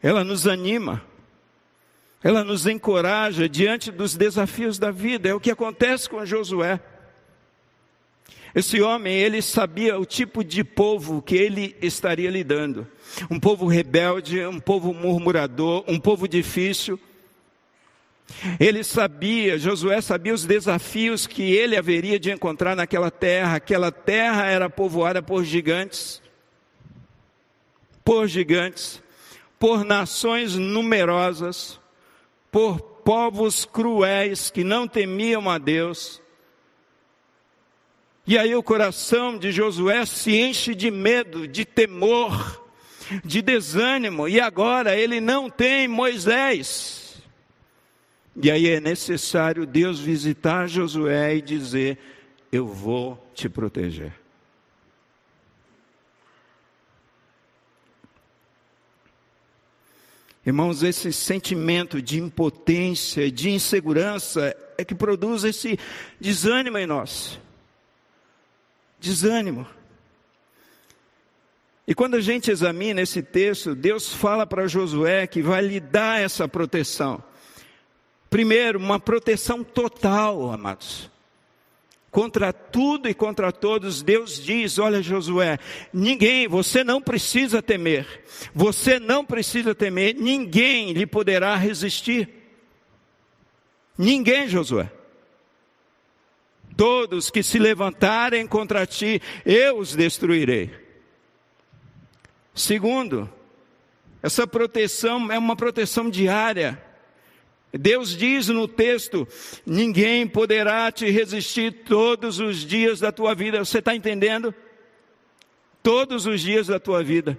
[0.04, 1.04] ela nos anima
[2.24, 5.28] ela nos encoraja diante dos desafios da vida.
[5.28, 6.80] É o que acontece com Josué.
[8.56, 12.88] Esse homem, ele sabia o tipo de povo que ele estaria lidando.
[13.30, 17.00] Um povo rebelde, um povo murmurador, um povo difícil.
[18.60, 23.58] Ele sabia, Josué sabia os desafios que ele haveria de encontrar naquela terra.
[23.58, 26.22] Aquela terra era povoada por gigantes.
[28.06, 29.02] Por gigantes.
[29.60, 31.83] Por nações numerosas
[32.54, 36.22] por povos cruéis que não temiam a Deus.
[38.28, 42.64] E aí o coração de Josué se enche de medo, de temor,
[43.26, 47.22] de desânimo, e agora ele não tem Moisés.
[48.42, 51.98] E aí é necessário Deus visitar Josué e dizer:
[52.52, 54.14] Eu vou te proteger.
[60.46, 65.80] Irmãos, esse sentimento de impotência, de insegurança, é que produz esse
[66.20, 67.40] desânimo em nós.
[69.00, 69.66] Desânimo.
[71.88, 76.22] E quando a gente examina esse texto, Deus fala para Josué que vai lhe dar
[76.22, 77.24] essa proteção.
[78.30, 81.13] Primeiro, uma proteção total, amados
[82.14, 85.58] contra tudo e contra todos, Deus diz: Olha, Josué,
[85.92, 92.30] ninguém, você não precisa temer, você não precisa temer, ninguém lhe poderá resistir.
[93.98, 94.92] Ninguém, Josué.
[96.78, 100.72] Todos que se levantarem contra ti, eu os destruirei.
[102.54, 103.28] Segundo,
[104.22, 106.80] essa proteção é uma proteção diária.
[107.74, 109.28] Deus diz no texto:
[109.66, 113.66] ninguém poderá te resistir todos os dias da tua vida.
[113.66, 114.54] Você está entendendo?
[115.82, 117.38] Todos os dias da tua vida.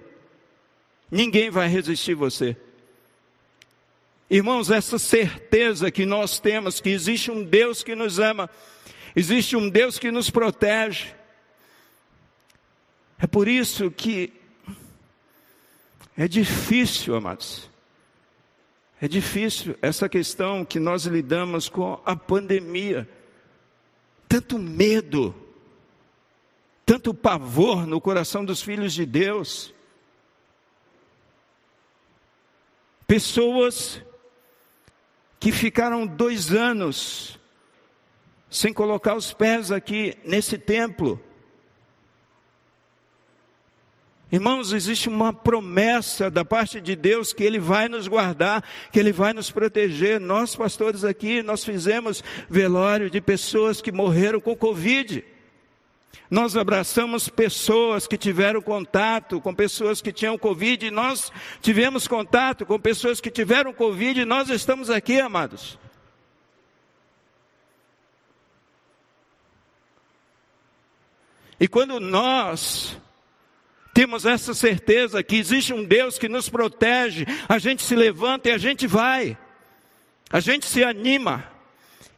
[1.09, 2.57] Ninguém vai resistir você.
[4.29, 8.49] Irmãos, essa certeza que nós temos que existe um Deus que nos ama,
[9.15, 11.13] existe um Deus que nos protege.
[13.17, 14.33] É por isso que
[16.17, 17.69] é difícil, amados.
[19.01, 23.07] É difícil essa questão que nós lidamos com a pandemia.
[24.27, 25.35] Tanto medo,
[26.85, 29.73] tanto pavor no coração dos filhos de Deus.
[33.05, 34.01] Pessoas
[35.39, 37.39] que ficaram dois anos
[38.49, 41.21] sem colocar os pés aqui nesse templo.
[44.31, 49.11] Irmãos, existe uma promessa da parte de Deus que Ele vai nos guardar, que Ele
[49.11, 50.19] vai nos proteger.
[50.19, 55.23] Nós, pastores aqui, nós fizemos velório de pessoas que morreram com Covid.
[56.29, 62.79] Nós abraçamos pessoas que tiveram contato com pessoas que tinham Covid, nós tivemos contato com
[62.79, 65.77] pessoas que tiveram Covid, e nós estamos aqui, amados.
[71.59, 72.97] E quando nós
[73.95, 78.51] temos essa certeza que existe um Deus que nos protege, a gente se levanta e
[78.51, 79.37] a gente vai,
[80.29, 81.49] a gente se anima.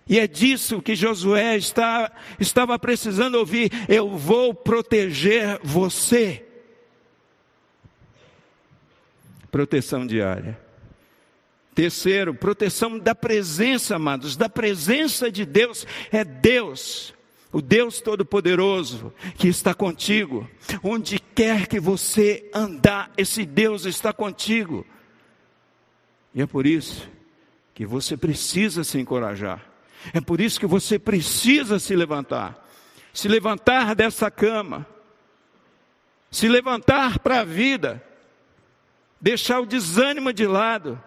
[0.10, 6.44] E é disso que Josué está, estava precisando ouvir: eu vou proteger você.
[9.52, 10.60] Proteção diária.
[11.76, 15.86] Terceiro, proteção da presença, amados, da presença de Deus.
[16.12, 17.14] É Deus,
[17.52, 20.50] o Deus Todo-Poderoso, que está contigo.
[20.84, 24.86] Onde quer que você andar, esse Deus está contigo.
[26.34, 27.10] E é por isso
[27.74, 29.64] que você precisa se encorajar.
[30.14, 32.66] É por isso que você precisa se levantar.
[33.14, 34.86] Se levantar dessa cama.
[36.30, 38.04] Se levantar para a vida.
[39.20, 41.02] Deixar o desânimo de lado.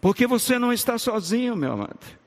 [0.00, 2.23] Porque você não está sozinho, meu amado.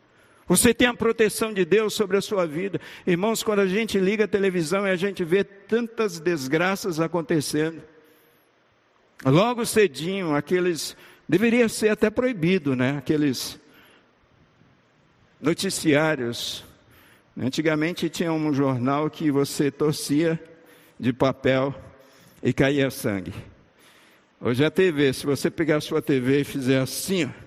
[0.47, 2.79] Você tem a proteção de Deus sobre a sua vida.
[3.05, 7.81] Irmãos, quando a gente liga a televisão e a gente vê tantas desgraças acontecendo.
[9.25, 10.95] Logo cedinho, aqueles.
[11.27, 12.97] Deveria ser até proibido, né?
[12.97, 13.59] Aqueles
[15.41, 16.63] noticiários.
[17.37, 20.41] Antigamente tinha um jornal que você torcia
[20.97, 21.75] de papel
[22.41, 23.33] e caía sangue.
[24.39, 27.46] Hoje a TV, se você pegar a sua TV e fizer assim, ó,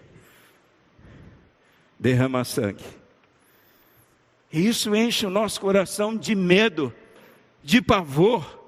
[2.00, 2.84] derrama sangue.
[4.52, 6.92] E isso enche o nosso coração de medo,
[7.62, 8.58] de pavor.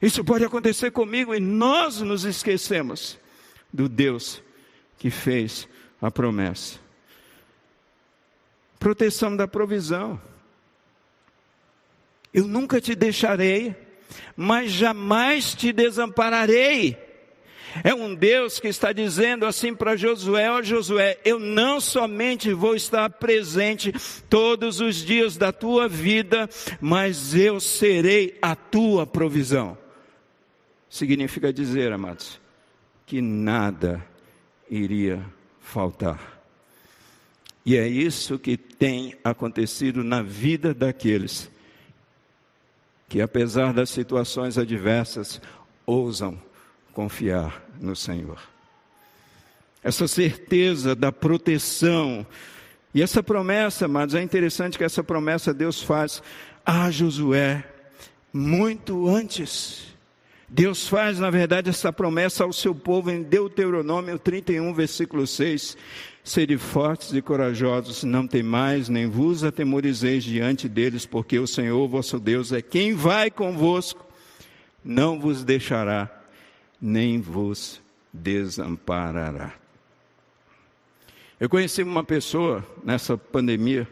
[0.00, 3.18] Isso pode acontecer comigo e nós nos esquecemos
[3.70, 4.42] do Deus
[4.96, 5.68] que fez
[6.00, 6.80] a promessa
[8.80, 10.18] proteção da provisão.
[12.32, 13.76] Eu nunca te deixarei,
[14.34, 16.96] mas jamais te desampararei.
[17.84, 22.52] É um Deus que está dizendo assim para Josué: Ó oh, Josué, eu não somente
[22.52, 23.92] vou estar presente
[24.28, 26.48] todos os dias da tua vida,
[26.80, 29.78] mas eu serei a tua provisão.
[30.88, 32.40] Significa dizer, amados,
[33.06, 34.04] que nada
[34.68, 35.24] iria
[35.60, 36.40] faltar.
[37.64, 41.50] E é isso que tem acontecido na vida daqueles
[43.08, 45.40] que, apesar das situações adversas,
[45.84, 46.40] ousam
[46.92, 48.38] confiar no Senhor.
[49.82, 52.26] Essa certeza da proteção
[52.92, 56.20] e essa promessa, amados, é interessante que essa promessa Deus faz
[56.66, 57.64] a Josué
[58.32, 59.94] muito antes.
[60.48, 65.76] Deus faz, na verdade, essa promessa ao seu povo em Deuteronômio 31, versículo 6.
[66.24, 72.18] Sede fortes e corajosos, não temais, nem vos atemorizeis diante deles, porque o Senhor vosso
[72.18, 74.04] Deus é quem vai convosco,
[74.84, 76.10] não vos deixará,
[76.80, 77.80] nem vos
[78.12, 79.52] desamparará.
[81.38, 83.88] Eu conheci uma pessoa nessa pandemia,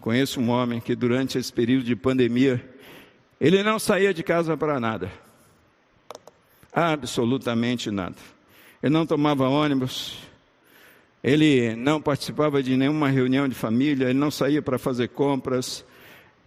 [0.00, 2.66] conheço um homem que durante esse período de pandemia,
[3.40, 5.12] ele não saía de casa para nada,
[6.72, 8.16] absolutamente nada.
[8.82, 10.18] Ele não tomava ônibus,
[11.22, 15.84] ele não participava de nenhuma reunião de família, ele não saía para fazer compras,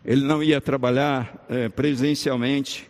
[0.03, 2.89] ele não ia trabalhar é, presencialmente.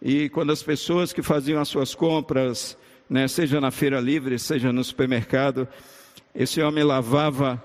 [0.00, 2.76] E quando as pessoas que faziam as suas compras,
[3.08, 5.66] né, seja na feira livre, seja no supermercado,
[6.34, 7.62] esse homem lavava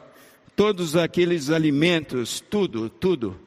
[0.56, 3.40] todos aqueles alimentos, tudo, tudo,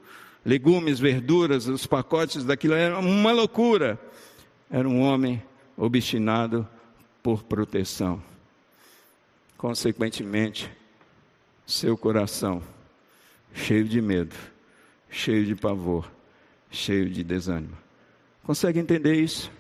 [0.45, 3.99] legumes, verduras, os pacotes daquilo, era uma loucura.
[4.71, 5.43] Era um homem
[5.77, 6.69] obstinado
[7.23, 8.23] por proteção
[9.65, 10.71] consequentemente,
[11.67, 12.63] seu coração
[13.55, 14.37] cheio de medo,
[15.09, 16.07] cheio de pavor,
[16.71, 17.75] cheio de desânimo.
[18.45, 19.51] Consegue entender isso?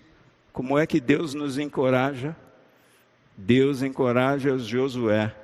[0.52, 2.36] Como é que Deus nos encoraja?
[3.36, 5.34] Deus encoraja Josué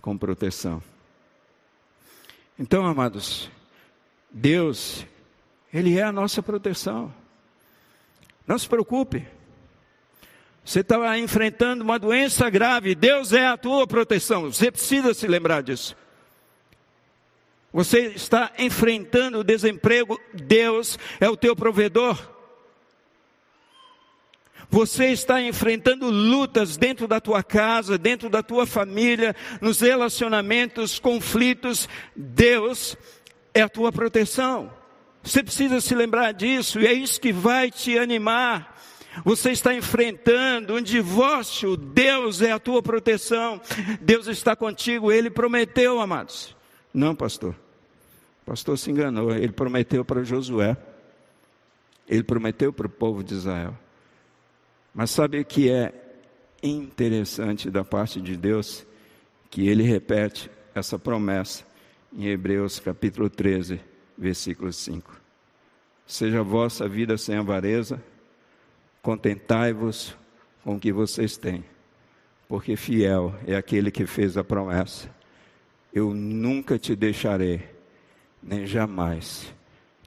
[0.00, 0.82] com proteção.
[2.58, 3.50] Então, amados,
[4.30, 5.04] Deus,
[5.72, 7.12] Ele é a nossa proteção.
[8.46, 9.26] Não se preocupe.
[10.64, 14.52] Você está enfrentando uma doença grave, Deus é a tua proteção.
[14.52, 15.96] Você precisa se lembrar disso.
[17.72, 22.18] Você está enfrentando o desemprego, Deus é o teu provedor.
[24.70, 31.88] Você está enfrentando lutas dentro da tua casa, dentro da tua família, nos relacionamentos, conflitos,
[32.14, 32.96] Deus
[33.54, 34.70] é a tua proteção.
[35.22, 38.76] Você precisa se lembrar disso e é isso que vai te animar.
[39.24, 43.60] Você está enfrentando um divórcio, Deus é a tua proteção,
[44.00, 46.57] Deus está contigo, Ele prometeu, amados.
[46.98, 47.54] Não, pastor.
[48.42, 50.76] O pastor se enganou, ele prometeu para Josué,
[52.08, 53.78] ele prometeu para o povo de Israel.
[54.92, 55.94] Mas sabe o que é
[56.60, 58.84] interessante da parte de Deus?
[59.48, 61.64] Que ele repete essa promessa
[62.12, 63.80] em Hebreus capítulo 13,
[64.16, 65.20] versículo 5.
[66.04, 68.02] Seja a vossa vida sem avareza,
[69.00, 70.16] Contentai-vos
[70.64, 71.64] com o que vocês têm,
[72.48, 75.08] porque fiel é aquele que fez a promessa.
[75.98, 77.60] Eu nunca te deixarei,
[78.40, 79.52] nem jamais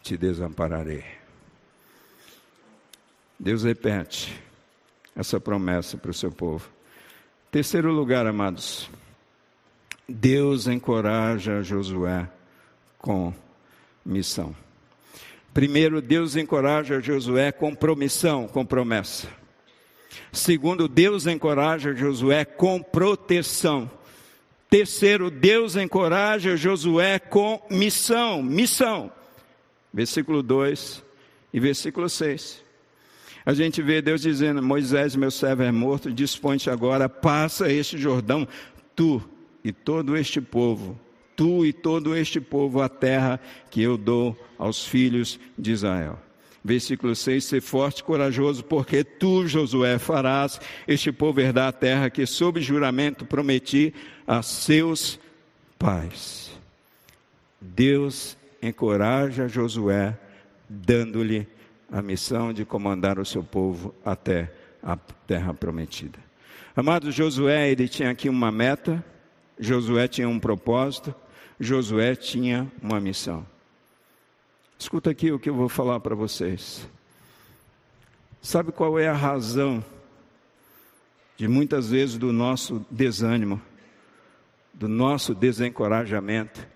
[0.02, 1.04] te desampararei.
[3.38, 4.42] Deus repete
[5.14, 6.72] essa promessa para o seu povo.
[7.52, 8.90] Terceiro lugar, amados,
[10.08, 12.26] Deus encoraja Josué
[12.98, 13.34] com
[14.06, 14.56] missão.
[15.54, 19.28] Primeiro, Deus encoraja Josué com promissão, com promessa.
[20.32, 23.92] Segundo, Deus encoraja Josué com proteção.
[24.72, 29.12] Terceiro, Deus encoraja Josué com missão, missão.
[29.94, 31.04] Versículo 2
[31.54, 32.64] e versículo 6.
[33.46, 38.48] A gente vê Deus dizendo: Moisés, meu servo é morto, dispõe-te agora, passa este Jordão,
[38.96, 39.22] tu
[39.64, 41.00] e todo este povo
[41.42, 43.40] tu e todo este povo a terra
[43.72, 46.20] que eu dou aos filhos de Israel.
[46.64, 52.12] Versículo 6: Ser forte e corajoso, porque tu, Josué, farás este povo herdar a terra
[52.12, 53.92] que, sob juramento, prometi
[54.32, 55.20] a seus
[55.78, 56.50] pais.
[57.60, 60.18] Deus encoraja Josué,
[60.70, 61.46] dando-lhe
[61.92, 64.50] a missão de comandar o seu povo até
[64.82, 66.18] a terra prometida.
[66.74, 69.04] Amado Josué, ele tinha aqui uma meta,
[69.60, 71.14] Josué tinha um propósito,
[71.60, 73.46] Josué tinha uma missão.
[74.80, 76.88] Escuta aqui o que eu vou falar para vocês.
[78.42, 79.84] Sabe qual é a razão
[81.36, 83.62] de muitas vezes do nosso desânimo,
[84.74, 86.68] do nosso desencorajamento?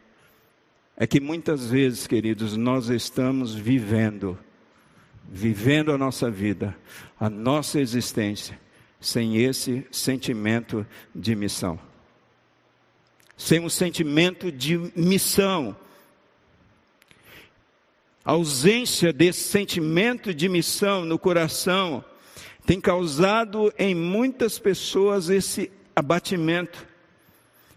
[0.98, 4.38] É que muitas vezes, queridos, nós estamos vivendo,
[5.30, 6.76] vivendo a nossa vida,
[7.20, 8.60] a nossa existência,
[9.00, 11.80] sem esse sentimento de missão
[13.38, 15.76] sem um sentimento de missão.
[18.24, 22.04] A ausência desse sentimento de missão no coração
[22.66, 26.88] tem causado em muitas pessoas esse abatimento,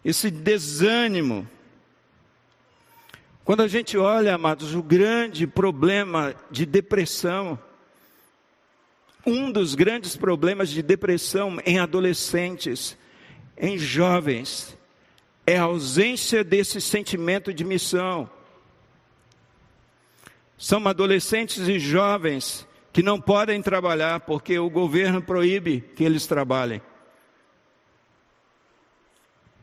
[0.05, 1.49] esse desânimo.
[3.45, 7.59] Quando a gente olha, amados, o grande problema de depressão,
[9.25, 12.97] um dos grandes problemas de depressão em adolescentes,
[13.57, 14.77] em jovens,
[15.47, 18.31] é a ausência desse sentimento de missão.
[20.59, 26.83] São adolescentes e jovens que não podem trabalhar porque o governo proíbe que eles trabalhem.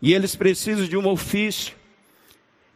[0.01, 1.75] E eles precisam de um ofício.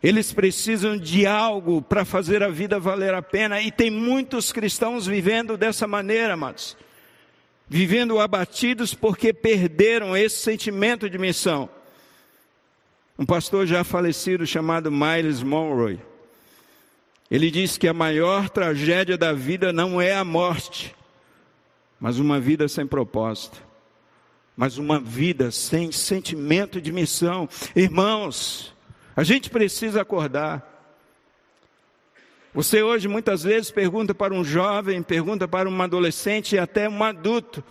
[0.01, 3.61] Eles precisam de algo para fazer a vida valer a pena.
[3.61, 6.77] E tem muitos cristãos vivendo dessa maneira, amados.
[7.67, 11.69] Vivendo abatidos porque perderam esse sentimento de missão.
[13.17, 15.99] Um pastor já falecido chamado Miles Monroe.
[17.29, 20.95] Ele diz que a maior tragédia da vida não é a morte,
[21.99, 23.61] mas uma vida sem propósito,
[24.59, 27.47] mas uma vida sem sentimento de missão.
[27.73, 28.75] Irmãos,
[29.15, 30.67] a gente precisa acordar.
[32.53, 37.01] Você hoje muitas vezes pergunta para um jovem, pergunta para um adolescente e até um
[37.01, 37.63] adulto: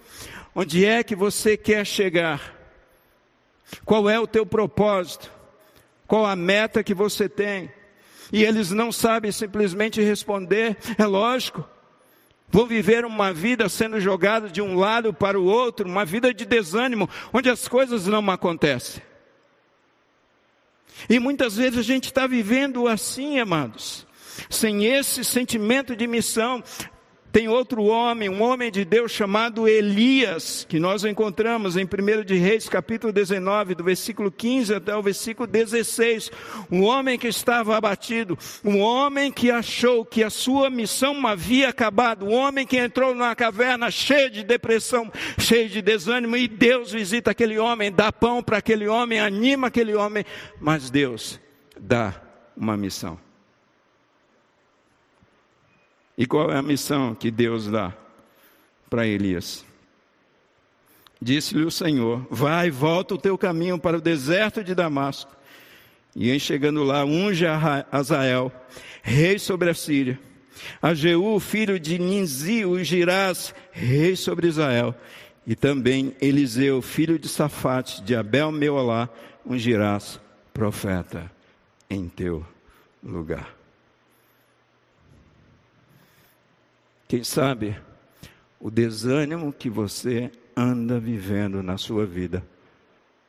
[0.54, 2.56] onde é que você quer chegar?
[3.84, 5.30] Qual é o teu propósito?
[6.06, 7.70] Qual a meta que você tem?
[8.32, 11.68] E eles não sabem simplesmente responder, é lógico.
[12.50, 16.44] Vão viver uma vida sendo jogado de um lado para o outro, uma vida de
[16.44, 19.02] desânimo, onde as coisas não acontecem.
[21.08, 24.06] E muitas vezes a gente está vivendo assim, amados,
[24.48, 26.62] sem esse sentimento de missão,
[27.38, 32.34] tem outro homem, um homem de Deus chamado Elias, que nós encontramos em 1 de
[32.34, 36.32] Reis, capítulo 19, do versículo 15 até o versículo 16.
[36.68, 42.26] Um homem que estava abatido, um homem que achou que a sua missão havia acabado,
[42.26, 45.08] um homem que entrou numa caverna cheio de depressão,
[45.38, 49.94] cheio de desânimo, e Deus visita aquele homem, dá pão para aquele homem, anima aquele
[49.94, 50.24] homem,
[50.60, 51.38] mas Deus
[51.78, 52.20] dá
[52.56, 53.27] uma missão.
[56.18, 57.94] E qual é a missão que Deus dá
[58.90, 59.64] para Elias?
[61.22, 65.30] Disse-lhe o Senhor: Vai, volta o teu caminho para o deserto de Damasco.
[66.16, 68.50] E em chegando lá, unge a Azael,
[69.00, 70.18] rei sobre a Síria.
[70.82, 74.92] A Jeú, filho de Ninzi, ungirás, rei sobre Israel.
[75.46, 79.08] E também Eliseu, filho de Safate, de Abel Meolá,
[79.46, 80.20] ungirás,
[80.52, 81.30] profeta,
[81.88, 82.44] em teu
[83.02, 83.57] lugar.
[87.08, 87.74] Quem sabe
[88.60, 92.46] o desânimo que você anda vivendo na sua vida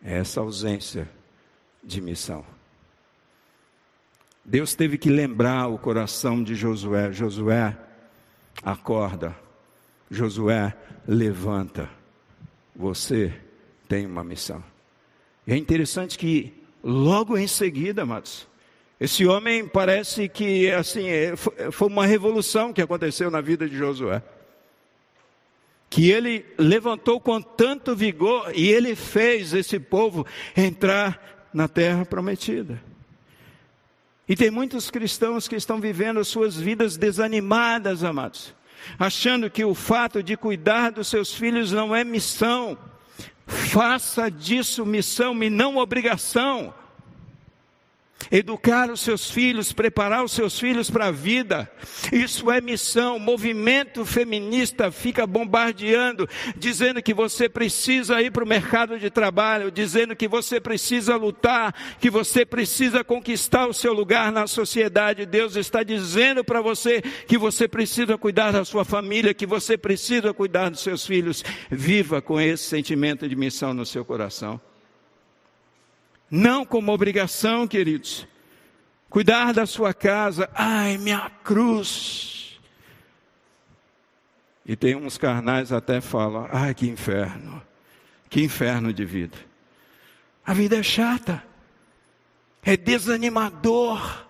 [0.04, 1.10] é essa ausência
[1.82, 2.46] de missão.
[4.44, 7.78] Deus teve que lembrar o coração de Josué: Josué,
[8.62, 9.34] acorda.
[10.12, 10.76] Josué,
[11.08, 11.90] levanta.
[12.76, 13.34] Você
[13.88, 14.62] tem uma missão.
[15.48, 16.54] E é interessante que
[16.84, 18.49] logo em seguida, amados,
[19.00, 24.22] esse homem parece que assim é, foi uma revolução que aconteceu na vida de Josué.
[25.90, 30.26] Que ele levantou com tanto vigor e ele fez esse povo
[30.56, 32.80] entrar na terra prometida.
[34.28, 38.54] E tem muitos cristãos que estão vivendo suas vidas desanimadas, amados,
[39.00, 42.78] achando que o fato de cuidar dos seus filhos não é missão.
[43.48, 46.74] Faça disso missão e não obrigação
[48.32, 51.70] educar os seus filhos, preparar os seus filhos para a vida.
[52.12, 53.18] Isso é missão.
[53.18, 59.72] O movimento feminista fica bombardeando, dizendo que você precisa ir para o mercado de trabalho,
[59.72, 65.26] dizendo que você precisa lutar, que você precisa conquistar o seu lugar na sociedade.
[65.26, 70.34] Deus está dizendo para você que você precisa cuidar da sua família, que você precisa
[70.34, 71.44] cuidar dos seus filhos.
[71.70, 74.60] Viva com esse sentimento de missão no seu coração.
[76.30, 78.28] Não como obrigação, queridos.
[79.10, 80.50] Cuidar da sua casa.
[80.54, 82.60] Ai, minha cruz.
[84.66, 87.62] E tem uns carnais até falam: ai, que inferno.
[88.30, 89.38] Que inferno de vida.
[90.46, 91.44] A vida é chata.
[92.62, 94.28] É desanimador.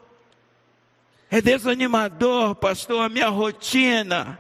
[1.30, 4.40] É desanimador, pastor, a minha rotina.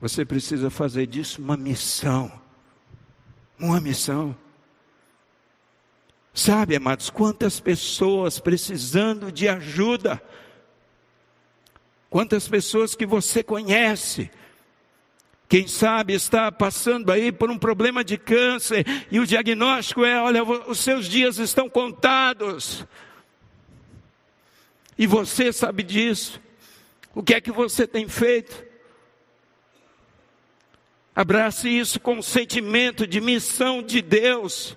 [0.00, 2.30] Você precisa fazer disso uma missão
[3.58, 4.36] uma missão.
[6.32, 10.22] Sabe, amados, quantas pessoas precisando de ajuda,
[12.08, 14.30] quantas pessoas que você conhece,
[15.48, 20.44] quem sabe está passando aí por um problema de câncer e o diagnóstico é: olha,
[20.44, 22.86] os seus dias estão contados.
[24.98, 26.40] E você sabe disso.
[27.14, 28.67] O que é que você tem feito?
[31.18, 34.76] Abrace isso com o sentimento de missão de Deus.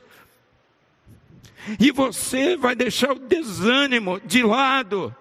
[1.79, 5.15] E você vai deixar o desânimo de lado.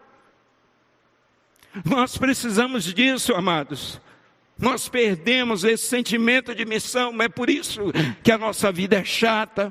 [1.84, 4.00] Nós precisamos disso, amados.
[4.58, 7.92] Nós perdemos esse sentimento de missão, é por isso
[8.22, 9.70] que a nossa vida é chata,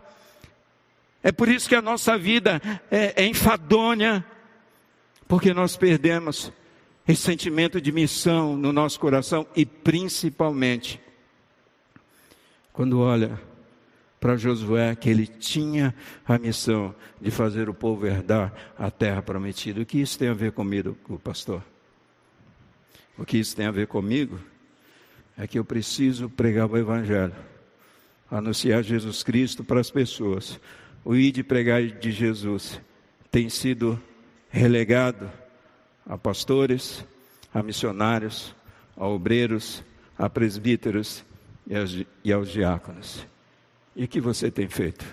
[1.24, 4.24] é por isso que a nossa vida é, é enfadonha,
[5.28, 6.52] porque nós perdemos
[7.08, 11.09] esse sentimento de missão no nosso coração e principalmente
[12.80, 13.38] quando olha
[14.22, 15.94] para Josué, que ele tinha
[16.26, 19.82] a missão de fazer o povo herdar a terra prometida.
[19.82, 21.62] O que isso tem a ver comigo, pastor?
[23.18, 24.40] O que isso tem a ver comigo
[25.38, 27.36] é que eu preciso pregar o Evangelho,
[28.32, 30.58] anunciar Jesus Cristo para as pessoas.
[31.04, 32.80] O ir de pregar de Jesus
[33.30, 34.02] tem sido
[34.50, 35.30] relegado
[36.06, 37.04] a pastores,
[37.54, 38.56] a missionários,
[38.96, 39.84] a obreiros,
[40.18, 41.26] a presbíteros
[41.70, 41.92] e aos,
[42.24, 43.28] e aos diáconos.
[43.96, 45.06] E o que você tem feito?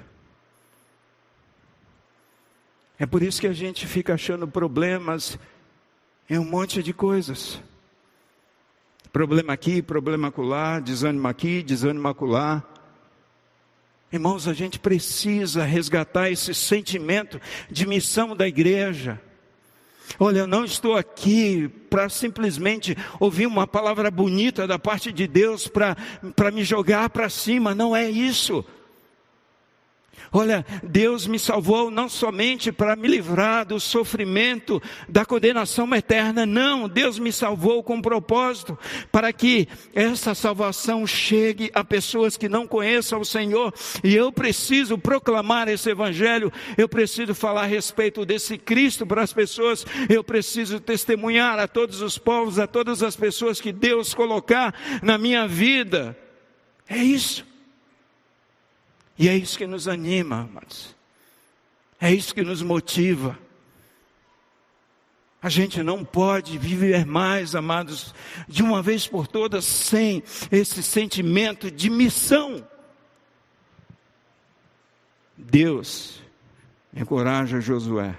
[2.98, 5.38] É por isso que a gente fica achando problemas
[6.30, 7.60] em um monte de coisas.
[9.12, 12.64] Problema aqui, problema acolá, desânimo aqui, desânimo acolá.
[14.10, 17.40] Irmãos, a gente precisa resgatar esse sentimento
[17.70, 19.20] de missão da igreja.
[20.18, 25.68] Olha, eu não estou aqui para simplesmente ouvir uma palavra bonita da parte de Deus
[25.68, 28.64] para me jogar para cima, não é isso.
[30.32, 36.88] Olha, Deus me salvou não somente para me livrar do sofrimento, da condenação eterna, não,
[36.88, 38.78] Deus me salvou com propósito,
[39.10, 43.72] para que essa salvação chegue a pessoas que não conheçam o Senhor,
[44.02, 49.32] e eu preciso proclamar esse Evangelho, eu preciso falar a respeito desse Cristo para as
[49.32, 54.74] pessoas, eu preciso testemunhar a todos os povos, a todas as pessoas que Deus colocar
[55.02, 56.16] na minha vida.
[56.88, 57.55] É isso.
[59.18, 60.94] E é isso que nos anima, amados.
[62.00, 63.38] É isso que nos motiva.
[65.40, 68.14] A gente não pode viver mais, amados,
[68.48, 72.66] de uma vez por todas, sem esse sentimento de missão.
[75.36, 76.20] Deus
[76.94, 78.18] encoraja Josué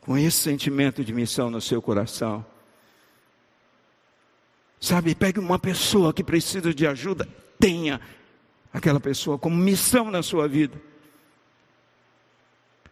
[0.00, 2.44] com esse sentimento de missão no seu coração.
[4.78, 7.26] Sabe, pegue uma pessoa que precisa de ajuda,
[7.58, 7.98] tenha
[8.74, 10.76] aquela pessoa como missão na sua vida.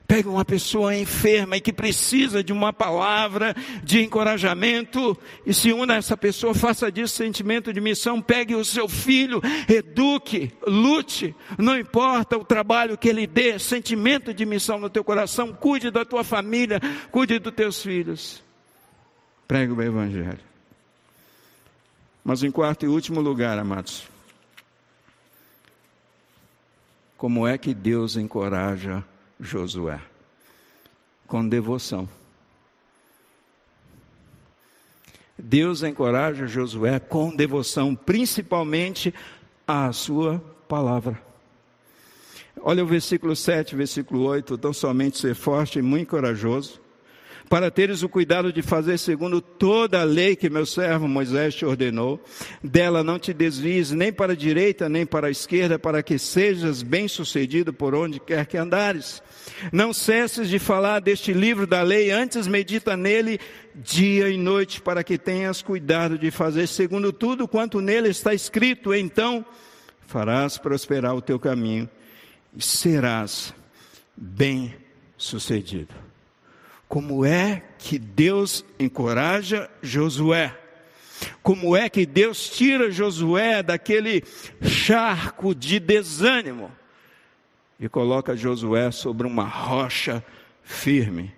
[0.06, 5.94] Pega uma pessoa enferma e que precisa de uma palavra de encorajamento e se una
[5.94, 8.20] a essa pessoa, faça disso sentimento de missão.
[8.20, 14.44] Pegue o seu filho, eduque, lute, não importa o trabalho que ele dê, sentimento de
[14.44, 15.52] missão no teu coração.
[15.52, 16.78] Cuide da tua família,
[17.10, 18.42] cuide dos teus filhos.
[19.48, 20.40] Pregue o Evangelho.
[22.22, 24.11] Mas em quarto e último lugar, amados,
[27.22, 29.04] como é que Deus encoraja
[29.38, 30.00] Josué?
[31.24, 32.08] Com devoção.
[35.38, 39.14] Deus encoraja Josué com devoção, principalmente
[39.64, 41.22] à sua palavra.
[42.60, 46.80] Olha o versículo 7, versículo 8, tão somente ser forte e muito corajoso,
[47.48, 51.64] para teres o cuidado de fazer segundo toda a lei que meu servo Moisés te
[51.64, 52.22] ordenou.
[52.62, 56.82] Dela não te desvies nem para a direita nem para a esquerda, para que sejas
[56.82, 59.22] bem-sucedido por onde quer que andares.
[59.72, 63.38] Não cesses de falar deste livro da lei, antes medita nele
[63.74, 68.94] dia e noite, para que tenhas cuidado de fazer segundo tudo quanto nele está escrito.
[68.94, 69.44] Então
[70.00, 71.88] farás prosperar o teu caminho
[72.54, 73.54] e serás
[74.16, 76.11] bem-sucedido
[76.92, 80.54] como é que Deus encoraja Josué.
[81.42, 84.22] Como é que Deus tira Josué daquele
[84.60, 86.70] charco de desânimo
[87.80, 90.22] e coloca Josué sobre uma rocha
[90.62, 91.32] firme,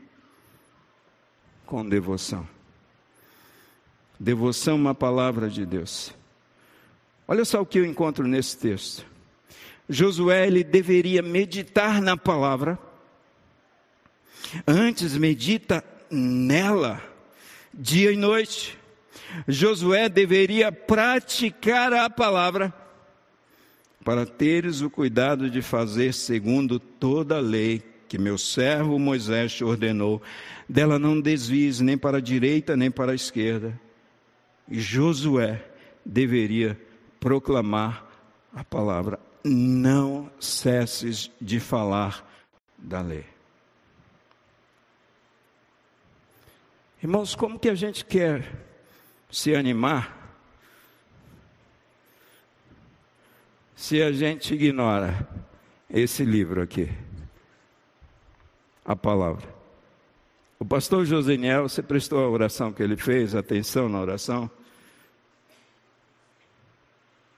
[1.65, 2.49] com devoção.
[4.19, 6.13] Devoção é uma palavra de Deus.
[7.29, 9.07] Olha só o que eu encontro nesse texto.
[9.89, 12.77] Josué ele deveria meditar na palavra
[14.67, 17.03] Antes medita nela,
[17.73, 18.79] dia e noite.
[19.49, 22.73] Josué deveria praticar a palavra
[24.05, 29.65] para teres o cuidado de fazer segundo toda a lei que meu servo Moisés te
[29.65, 30.23] ordenou.
[30.69, 33.81] Dela não desvies nem para a direita nem para a esquerda.
[34.69, 35.65] E Josué
[36.05, 36.79] deveria
[37.19, 38.07] proclamar
[38.55, 39.19] a palavra.
[39.43, 42.25] Não cesses de falar
[42.79, 43.34] da lei.
[47.05, 48.51] Irmãos, como que a gente quer
[49.31, 50.41] se animar
[53.77, 55.29] se a gente ignora
[55.91, 56.91] esse livro aqui?
[58.83, 59.47] A palavra.
[60.59, 64.51] O pastor Joseniel, você prestou a oração que ele fez, atenção na oração?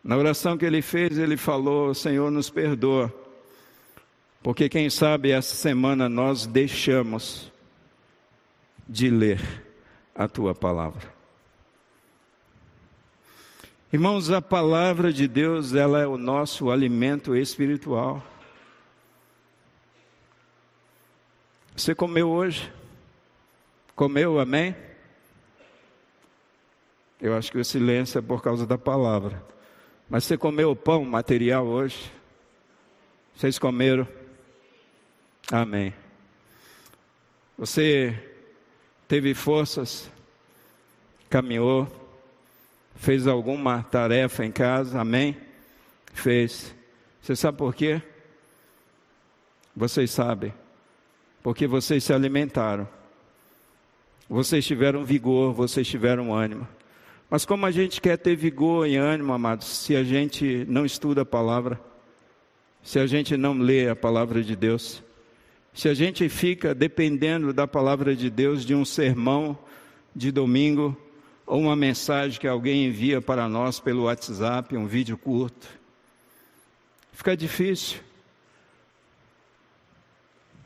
[0.00, 3.12] Na oração que ele fez, ele falou: Senhor, nos perdoa,
[4.44, 7.50] porque quem sabe essa semana nós deixamos
[8.86, 9.40] de ler
[10.14, 11.14] a tua palavra.
[13.92, 18.22] Irmãos, a palavra de Deus, ela é o nosso alimento espiritual.
[21.76, 22.72] Você comeu hoje?
[23.94, 24.74] Comeu, amém?
[27.20, 29.42] Eu acho que o silêncio é por causa da palavra.
[30.08, 32.12] Mas você comeu o pão material hoje?
[33.34, 34.06] Vocês comeram?
[35.50, 35.94] Amém.
[37.56, 38.25] Você
[39.08, 40.10] teve forças,
[41.28, 41.86] caminhou,
[42.96, 45.36] fez alguma tarefa em casa, amém?
[46.12, 46.74] Fez.
[47.20, 48.00] Você sabe por quê?
[49.74, 50.52] Vocês sabem.
[51.42, 52.88] Porque vocês se alimentaram.
[54.28, 56.66] Vocês tiveram vigor, vocês tiveram ânimo.
[57.28, 61.22] Mas como a gente quer ter vigor e ânimo, amados, se a gente não estuda
[61.22, 61.80] a palavra,
[62.82, 65.02] se a gente não lê a palavra de Deus,
[65.76, 69.58] se a gente fica dependendo da palavra de Deus de um sermão
[70.14, 70.96] de domingo
[71.46, 75.68] ou uma mensagem que alguém envia para nós pelo WhatsApp, um vídeo curto,
[77.12, 78.00] fica difícil.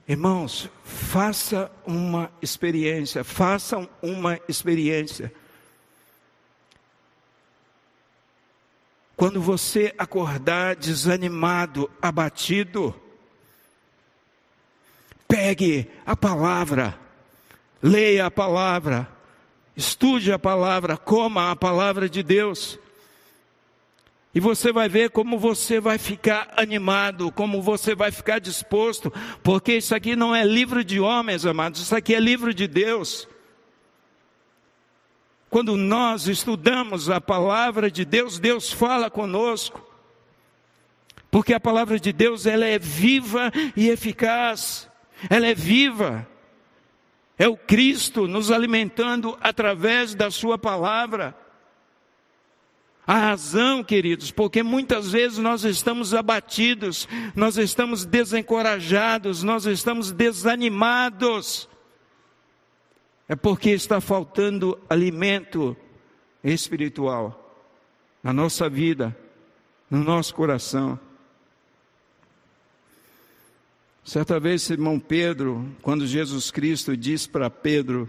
[0.07, 5.33] Irmãos, faça uma experiência, façam uma experiência.
[9.17, 12.95] Quando você acordar desanimado, abatido,
[15.31, 16.99] Pegue a palavra,
[17.81, 19.09] leia a palavra,
[19.77, 22.81] estude a palavra, coma a palavra de Deus.
[24.35, 29.77] E você vai ver como você vai ficar animado, como você vai ficar disposto, porque
[29.77, 33.29] isso aqui não é livro de homens, amados, isso aqui é livro de Deus.
[35.49, 39.81] Quando nós estudamos a palavra de Deus, Deus fala conosco.
[41.31, 44.90] Porque a palavra de Deus ela é viva e eficaz
[45.29, 46.27] ela é viva.
[47.39, 51.35] É o Cristo nos alimentando através da Sua palavra.
[53.07, 61.69] A razão, queridos, porque muitas vezes nós estamos abatidos, nós estamos desencorajados, nós estamos desanimados.
[63.29, 65.77] É porque está faltando alimento
[66.45, 67.67] espiritual
[68.23, 69.17] na nossa vida,
[69.91, 70.99] no nosso coração.
[74.05, 78.09] Certa vez, Simão Pedro, quando Jesus Cristo diz para Pedro,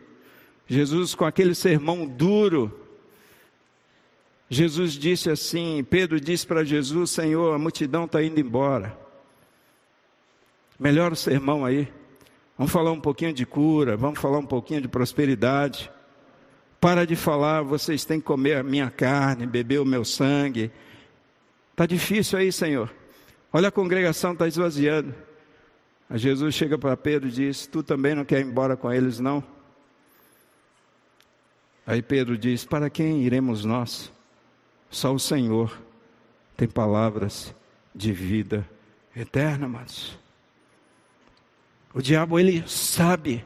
[0.68, 2.80] Jesus com aquele sermão duro,
[4.50, 8.98] Jesus disse assim: Pedro disse para Jesus: Senhor, a multidão está indo embora.
[10.80, 11.88] Melhora o sermão aí.
[12.58, 15.92] Vamos falar um pouquinho de cura, vamos falar um pouquinho de prosperidade.
[16.80, 20.72] Para de falar, vocês têm que comer a minha carne, beber o meu sangue.
[21.72, 22.92] Está difícil aí, Senhor.
[23.54, 25.14] Olha a congregação está esvaziando.
[26.18, 29.44] Jesus chega para Pedro e diz: Tu também não quer ir embora com eles, não?
[31.86, 34.12] Aí Pedro diz: Para quem iremos nós?
[34.90, 35.82] Só o Senhor
[36.58, 37.56] tem palavras
[37.96, 38.68] de vida
[39.16, 40.20] eterna, amados.
[41.94, 43.44] O diabo, ele sabe,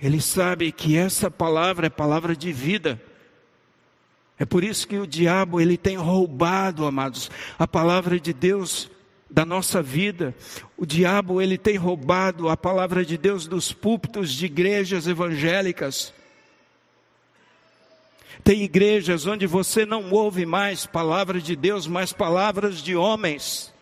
[0.00, 3.00] ele sabe que essa palavra é palavra de vida.
[4.38, 7.28] É por isso que o diabo, ele tem roubado, amados,
[7.58, 8.88] a palavra de Deus
[9.30, 10.34] da nossa vida.
[10.76, 16.12] O diabo ele tem roubado a palavra de Deus dos púlpitos de igrejas evangélicas.
[18.42, 23.74] Tem igrejas onde você não ouve mais palavra de Deus, mas palavras de homens.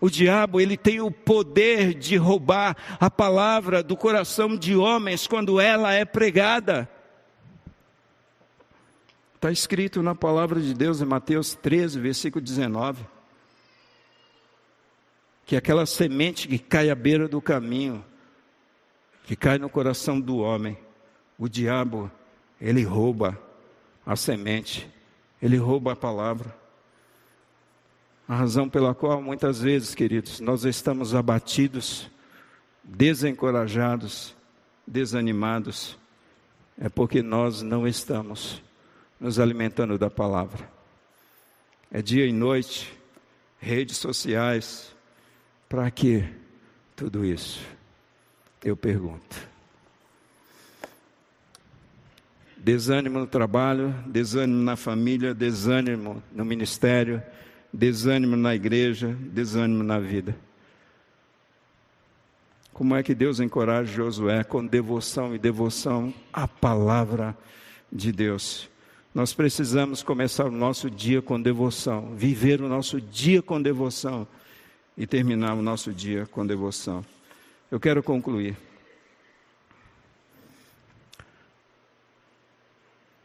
[0.00, 5.60] O diabo, ele tem o poder de roubar a palavra do coração de homens quando
[5.60, 6.88] ela é pregada.
[9.40, 13.06] Está escrito na palavra de Deus em Mateus 13, versículo 19.
[15.46, 18.04] Que aquela semente que cai à beira do caminho,
[19.24, 20.76] que cai no coração do homem,
[21.38, 22.10] o diabo,
[22.60, 23.40] ele rouba
[24.04, 24.86] a semente,
[25.40, 26.54] ele rouba a palavra.
[28.28, 32.10] A razão pela qual muitas vezes, queridos, nós estamos abatidos,
[32.84, 34.36] desencorajados,
[34.86, 35.96] desanimados,
[36.78, 38.62] é porque nós não estamos
[39.20, 40.68] nos alimentando da palavra.
[41.92, 42.96] É dia e noite,
[43.58, 44.94] redes sociais,
[45.68, 46.24] para que
[46.96, 47.60] tudo isso?
[48.64, 49.48] Eu pergunto.
[52.56, 57.22] Desânimo no trabalho, desânimo na família, desânimo no ministério,
[57.72, 60.36] desânimo na igreja, desânimo na vida.
[62.72, 67.36] Como é que Deus encoraja Josué com devoção e devoção à palavra
[67.92, 68.70] de Deus?
[69.12, 74.26] Nós precisamos começar o nosso dia com devoção, viver o nosso dia com devoção
[74.96, 77.04] e terminar o nosso dia com devoção.
[77.70, 78.56] Eu quero concluir.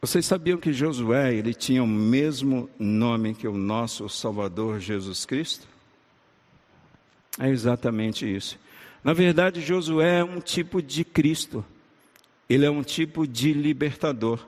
[0.00, 5.68] Vocês sabiam que Josué ele tinha o mesmo nome que o nosso Salvador Jesus Cristo?
[7.38, 8.58] É exatamente isso.
[9.04, 11.64] Na verdade, Josué é um tipo de Cristo.
[12.48, 14.44] Ele é um tipo de libertador.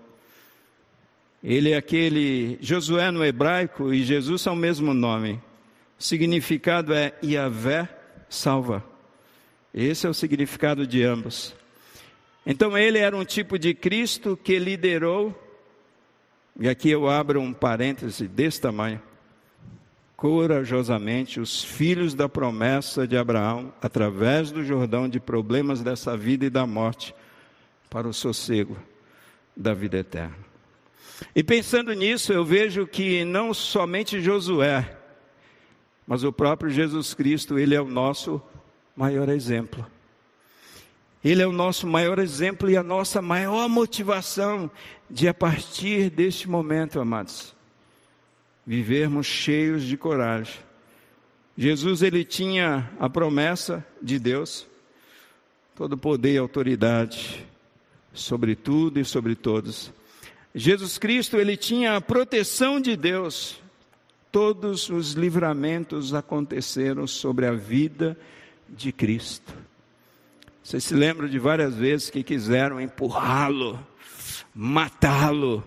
[1.42, 2.58] Ele é aquele.
[2.60, 5.40] Josué no hebraico e Jesus são o mesmo nome.
[5.98, 7.88] O significado é Yahvé
[8.28, 8.84] salva.
[9.72, 11.54] Esse é o significado de ambos.
[12.46, 15.38] Então ele era um tipo de Cristo que liderou,
[16.58, 19.02] e aqui eu abro um parêntese desse tamanho,
[20.16, 26.50] corajosamente os filhos da promessa de Abraão, através do Jordão de problemas dessa vida e
[26.50, 27.14] da morte,
[27.90, 28.78] para o sossego
[29.54, 30.47] da vida eterna.
[31.34, 34.96] E pensando nisso, eu vejo que não somente Josué,
[36.06, 38.40] mas o próprio Jesus Cristo, ele é o nosso
[38.96, 39.86] maior exemplo.
[41.22, 44.70] Ele é o nosso maior exemplo e a nossa maior motivação
[45.10, 47.54] de, a partir deste momento, amados,
[48.66, 50.54] vivermos cheios de coragem.
[51.56, 54.66] Jesus, ele tinha a promessa de Deus,
[55.74, 57.44] todo poder e autoridade
[58.12, 59.92] sobre tudo e sobre todos.
[60.58, 63.62] Jesus Cristo, ele tinha a proteção de Deus.
[64.32, 68.18] Todos os livramentos aconteceram sobre a vida
[68.68, 69.54] de Cristo.
[70.60, 73.78] Você se lembra de várias vezes que quiseram empurrá-lo,
[74.52, 75.62] matá-lo,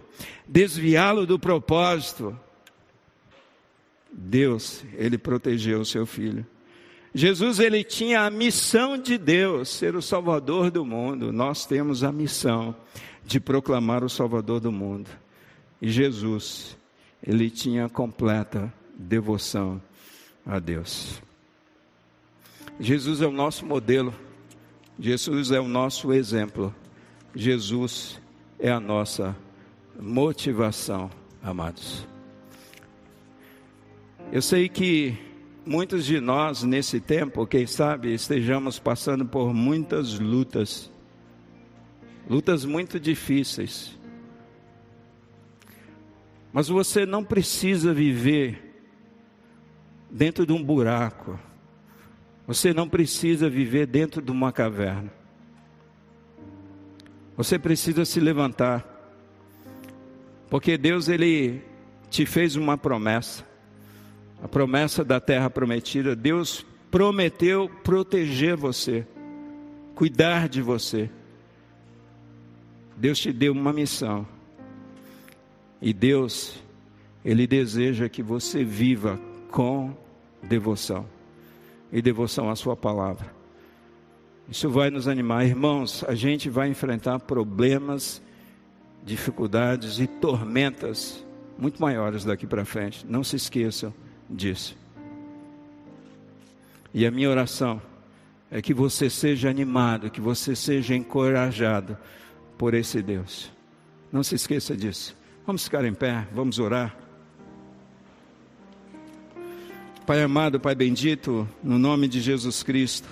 [0.45, 2.37] desviá-lo do propósito.
[4.11, 6.45] Deus, ele protegeu o seu filho.
[7.15, 11.31] Jesus, ele tinha a missão de Deus, ser o salvador do mundo.
[11.31, 12.75] Nós temos a missão
[13.25, 15.09] de proclamar o salvador do mundo.
[15.81, 16.77] E Jesus,
[17.25, 19.81] ele tinha completa devoção
[20.45, 21.21] a Deus.
[22.79, 24.13] Jesus é o nosso modelo,
[24.99, 26.73] Jesus é o nosso exemplo,
[27.35, 28.19] Jesus
[28.59, 29.35] é a nossa
[29.99, 31.09] motivação,
[31.43, 32.07] amados.
[34.31, 35.17] Eu sei que
[35.65, 40.90] muitos de nós nesse tempo, quem sabe, estejamos passando por muitas lutas,
[42.31, 43.91] lutas muito difíceis.
[46.53, 48.73] Mas você não precisa viver
[50.09, 51.37] dentro de um buraco.
[52.47, 55.11] Você não precisa viver dentro de uma caverna.
[57.35, 58.87] Você precisa se levantar.
[60.49, 61.61] Porque Deus ele
[62.09, 63.45] te fez uma promessa.
[64.41, 69.05] A promessa da terra prometida, Deus prometeu proteger você,
[69.93, 71.09] cuidar de você.
[73.01, 74.27] Deus te deu uma missão.
[75.81, 76.61] E Deus,
[77.25, 79.91] Ele deseja que você viva com
[80.43, 81.07] devoção
[81.91, 83.33] e devoção à Sua palavra.
[84.47, 85.47] Isso vai nos animar.
[85.47, 88.21] Irmãos, a gente vai enfrentar problemas,
[89.03, 91.25] dificuldades e tormentas
[91.57, 93.03] muito maiores daqui para frente.
[93.07, 93.91] Não se esqueçam
[94.29, 94.77] disso.
[96.93, 97.81] E a minha oração
[98.51, 101.97] é que você seja animado, que você seja encorajado
[102.61, 103.51] por esse Deus.
[104.11, 105.17] Não se esqueça disso.
[105.47, 106.95] Vamos ficar em pé, vamos orar.
[110.05, 113.09] Pai amado, Pai bendito, no nome de Jesus Cristo,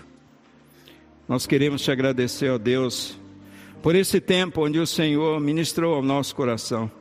[1.28, 3.18] nós queremos te agradecer, ó Deus,
[3.82, 6.92] por esse tempo onde o Senhor ministrou ao nosso coração,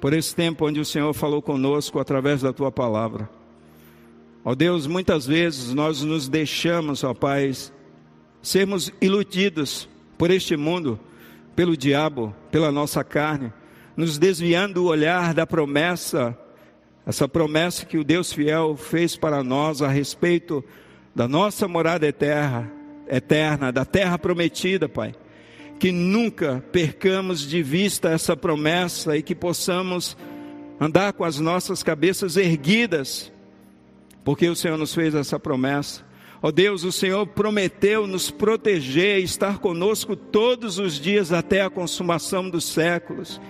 [0.00, 3.28] por esse tempo onde o Senhor falou conosco através da tua palavra.
[4.44, 7.50] Ó Deus, muitas vezes nós nos deixamos, ó Pai,
[8.40, 10.96] sermos iludidos por este mundo,
[11.54, 13.52] pelo diabo, pela nossa carne,
[13.96, 16.36] nos desviando o olhar da promessa
[17.06, 20.64] essa promessa que o Deus fiel fez para nós a respeito
[21.14, 22.72] da nossa morada eterna,
[23.06, 25.14] eterna, da terra prometida, Pai.
[25.78, 30.16] Que nunca percamos de vista essa promessa e que possamos
[30.80, 33.30] andar com as nossas cabeças erguidas,
[34.24, 36.02] porque o Senhor nos fez essa promessa.
[36.42, 41.62] Ó oh Deus, o Senhor prometeu nos proteger e estar conosco todos os dias até
[41.62, 43.40] a consumação dos séculos.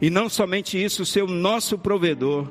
[0.00, 2.48] E não somente isso, o nosso provedor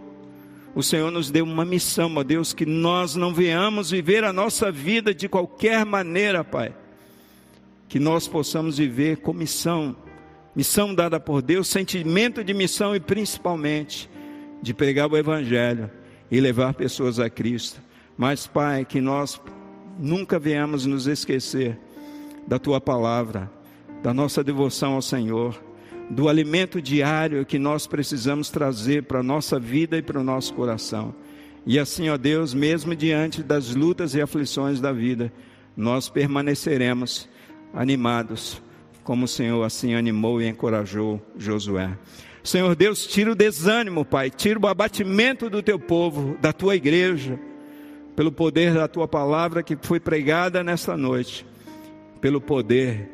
[0.75, 4.71] o Senhor nos deu uma missão, ó Deus, que nós não venhamos viver a nossa
[4.71, 6.73] vida de qualquer maneira, Pai.
[7.87, 9.95] Que nós possamos viver com missão,
[10.55, 14.09] missão dada por Deus, sentimento de missão e principalmente
[14.63, 15.91] de pregar o Evangelho
[16.31, 17.79] e levar pessoas a Cristo.
[18.17, 19.39] Mas, Pai, que nós
[19.97, 21.77] nunca venhamos nos esquecer
[22.47, 23.51] da Tua palavra,
[24.01, 25.59] da nossa devoção ao Senhor
[26.09, 30.53] do alimento diário que nós precisamos trazer para a nossa vida e para o nosso
[30.53, 31.13] coração.
[31.65, 35.31] E assim, ó Deus, mesmo diante das lutas e aflições da vida,
[35.75, 37.29] nós permaneceremos
[37.73, 38.61] animados,
[39.03, 41.97] como o Senhor assim animou e encorajou Josué.
[42.43, 47.39] Senhor Deus, tira o desânimo, Pai, tira o abatimento do teu povo, da tua igreja,
[48.15, 51.45] pelo poder da tua palavra que foi pregada nesta noite,
[52.21, 53.09] pelo poder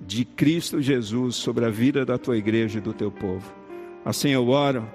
[0.00, 3.52] de Cristo Jesus sobre a vida da tua igreja e do teu povo.
[4.04, 4.88] Assim eu oro,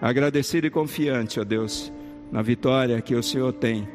[0.00, 1.92] agradecido e confiante, ó Deus,
[2.32, 3.88] na vitória que o Senhor tem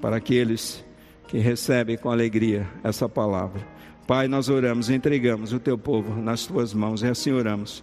[0.00, 0.84] para aqueles
[1.28, 3.66] que recebem com alegria essa palavra.
[4.06, 7.82] Pai, nós oramos, entregamos o teu povo nas tuas mãos e assim oramos,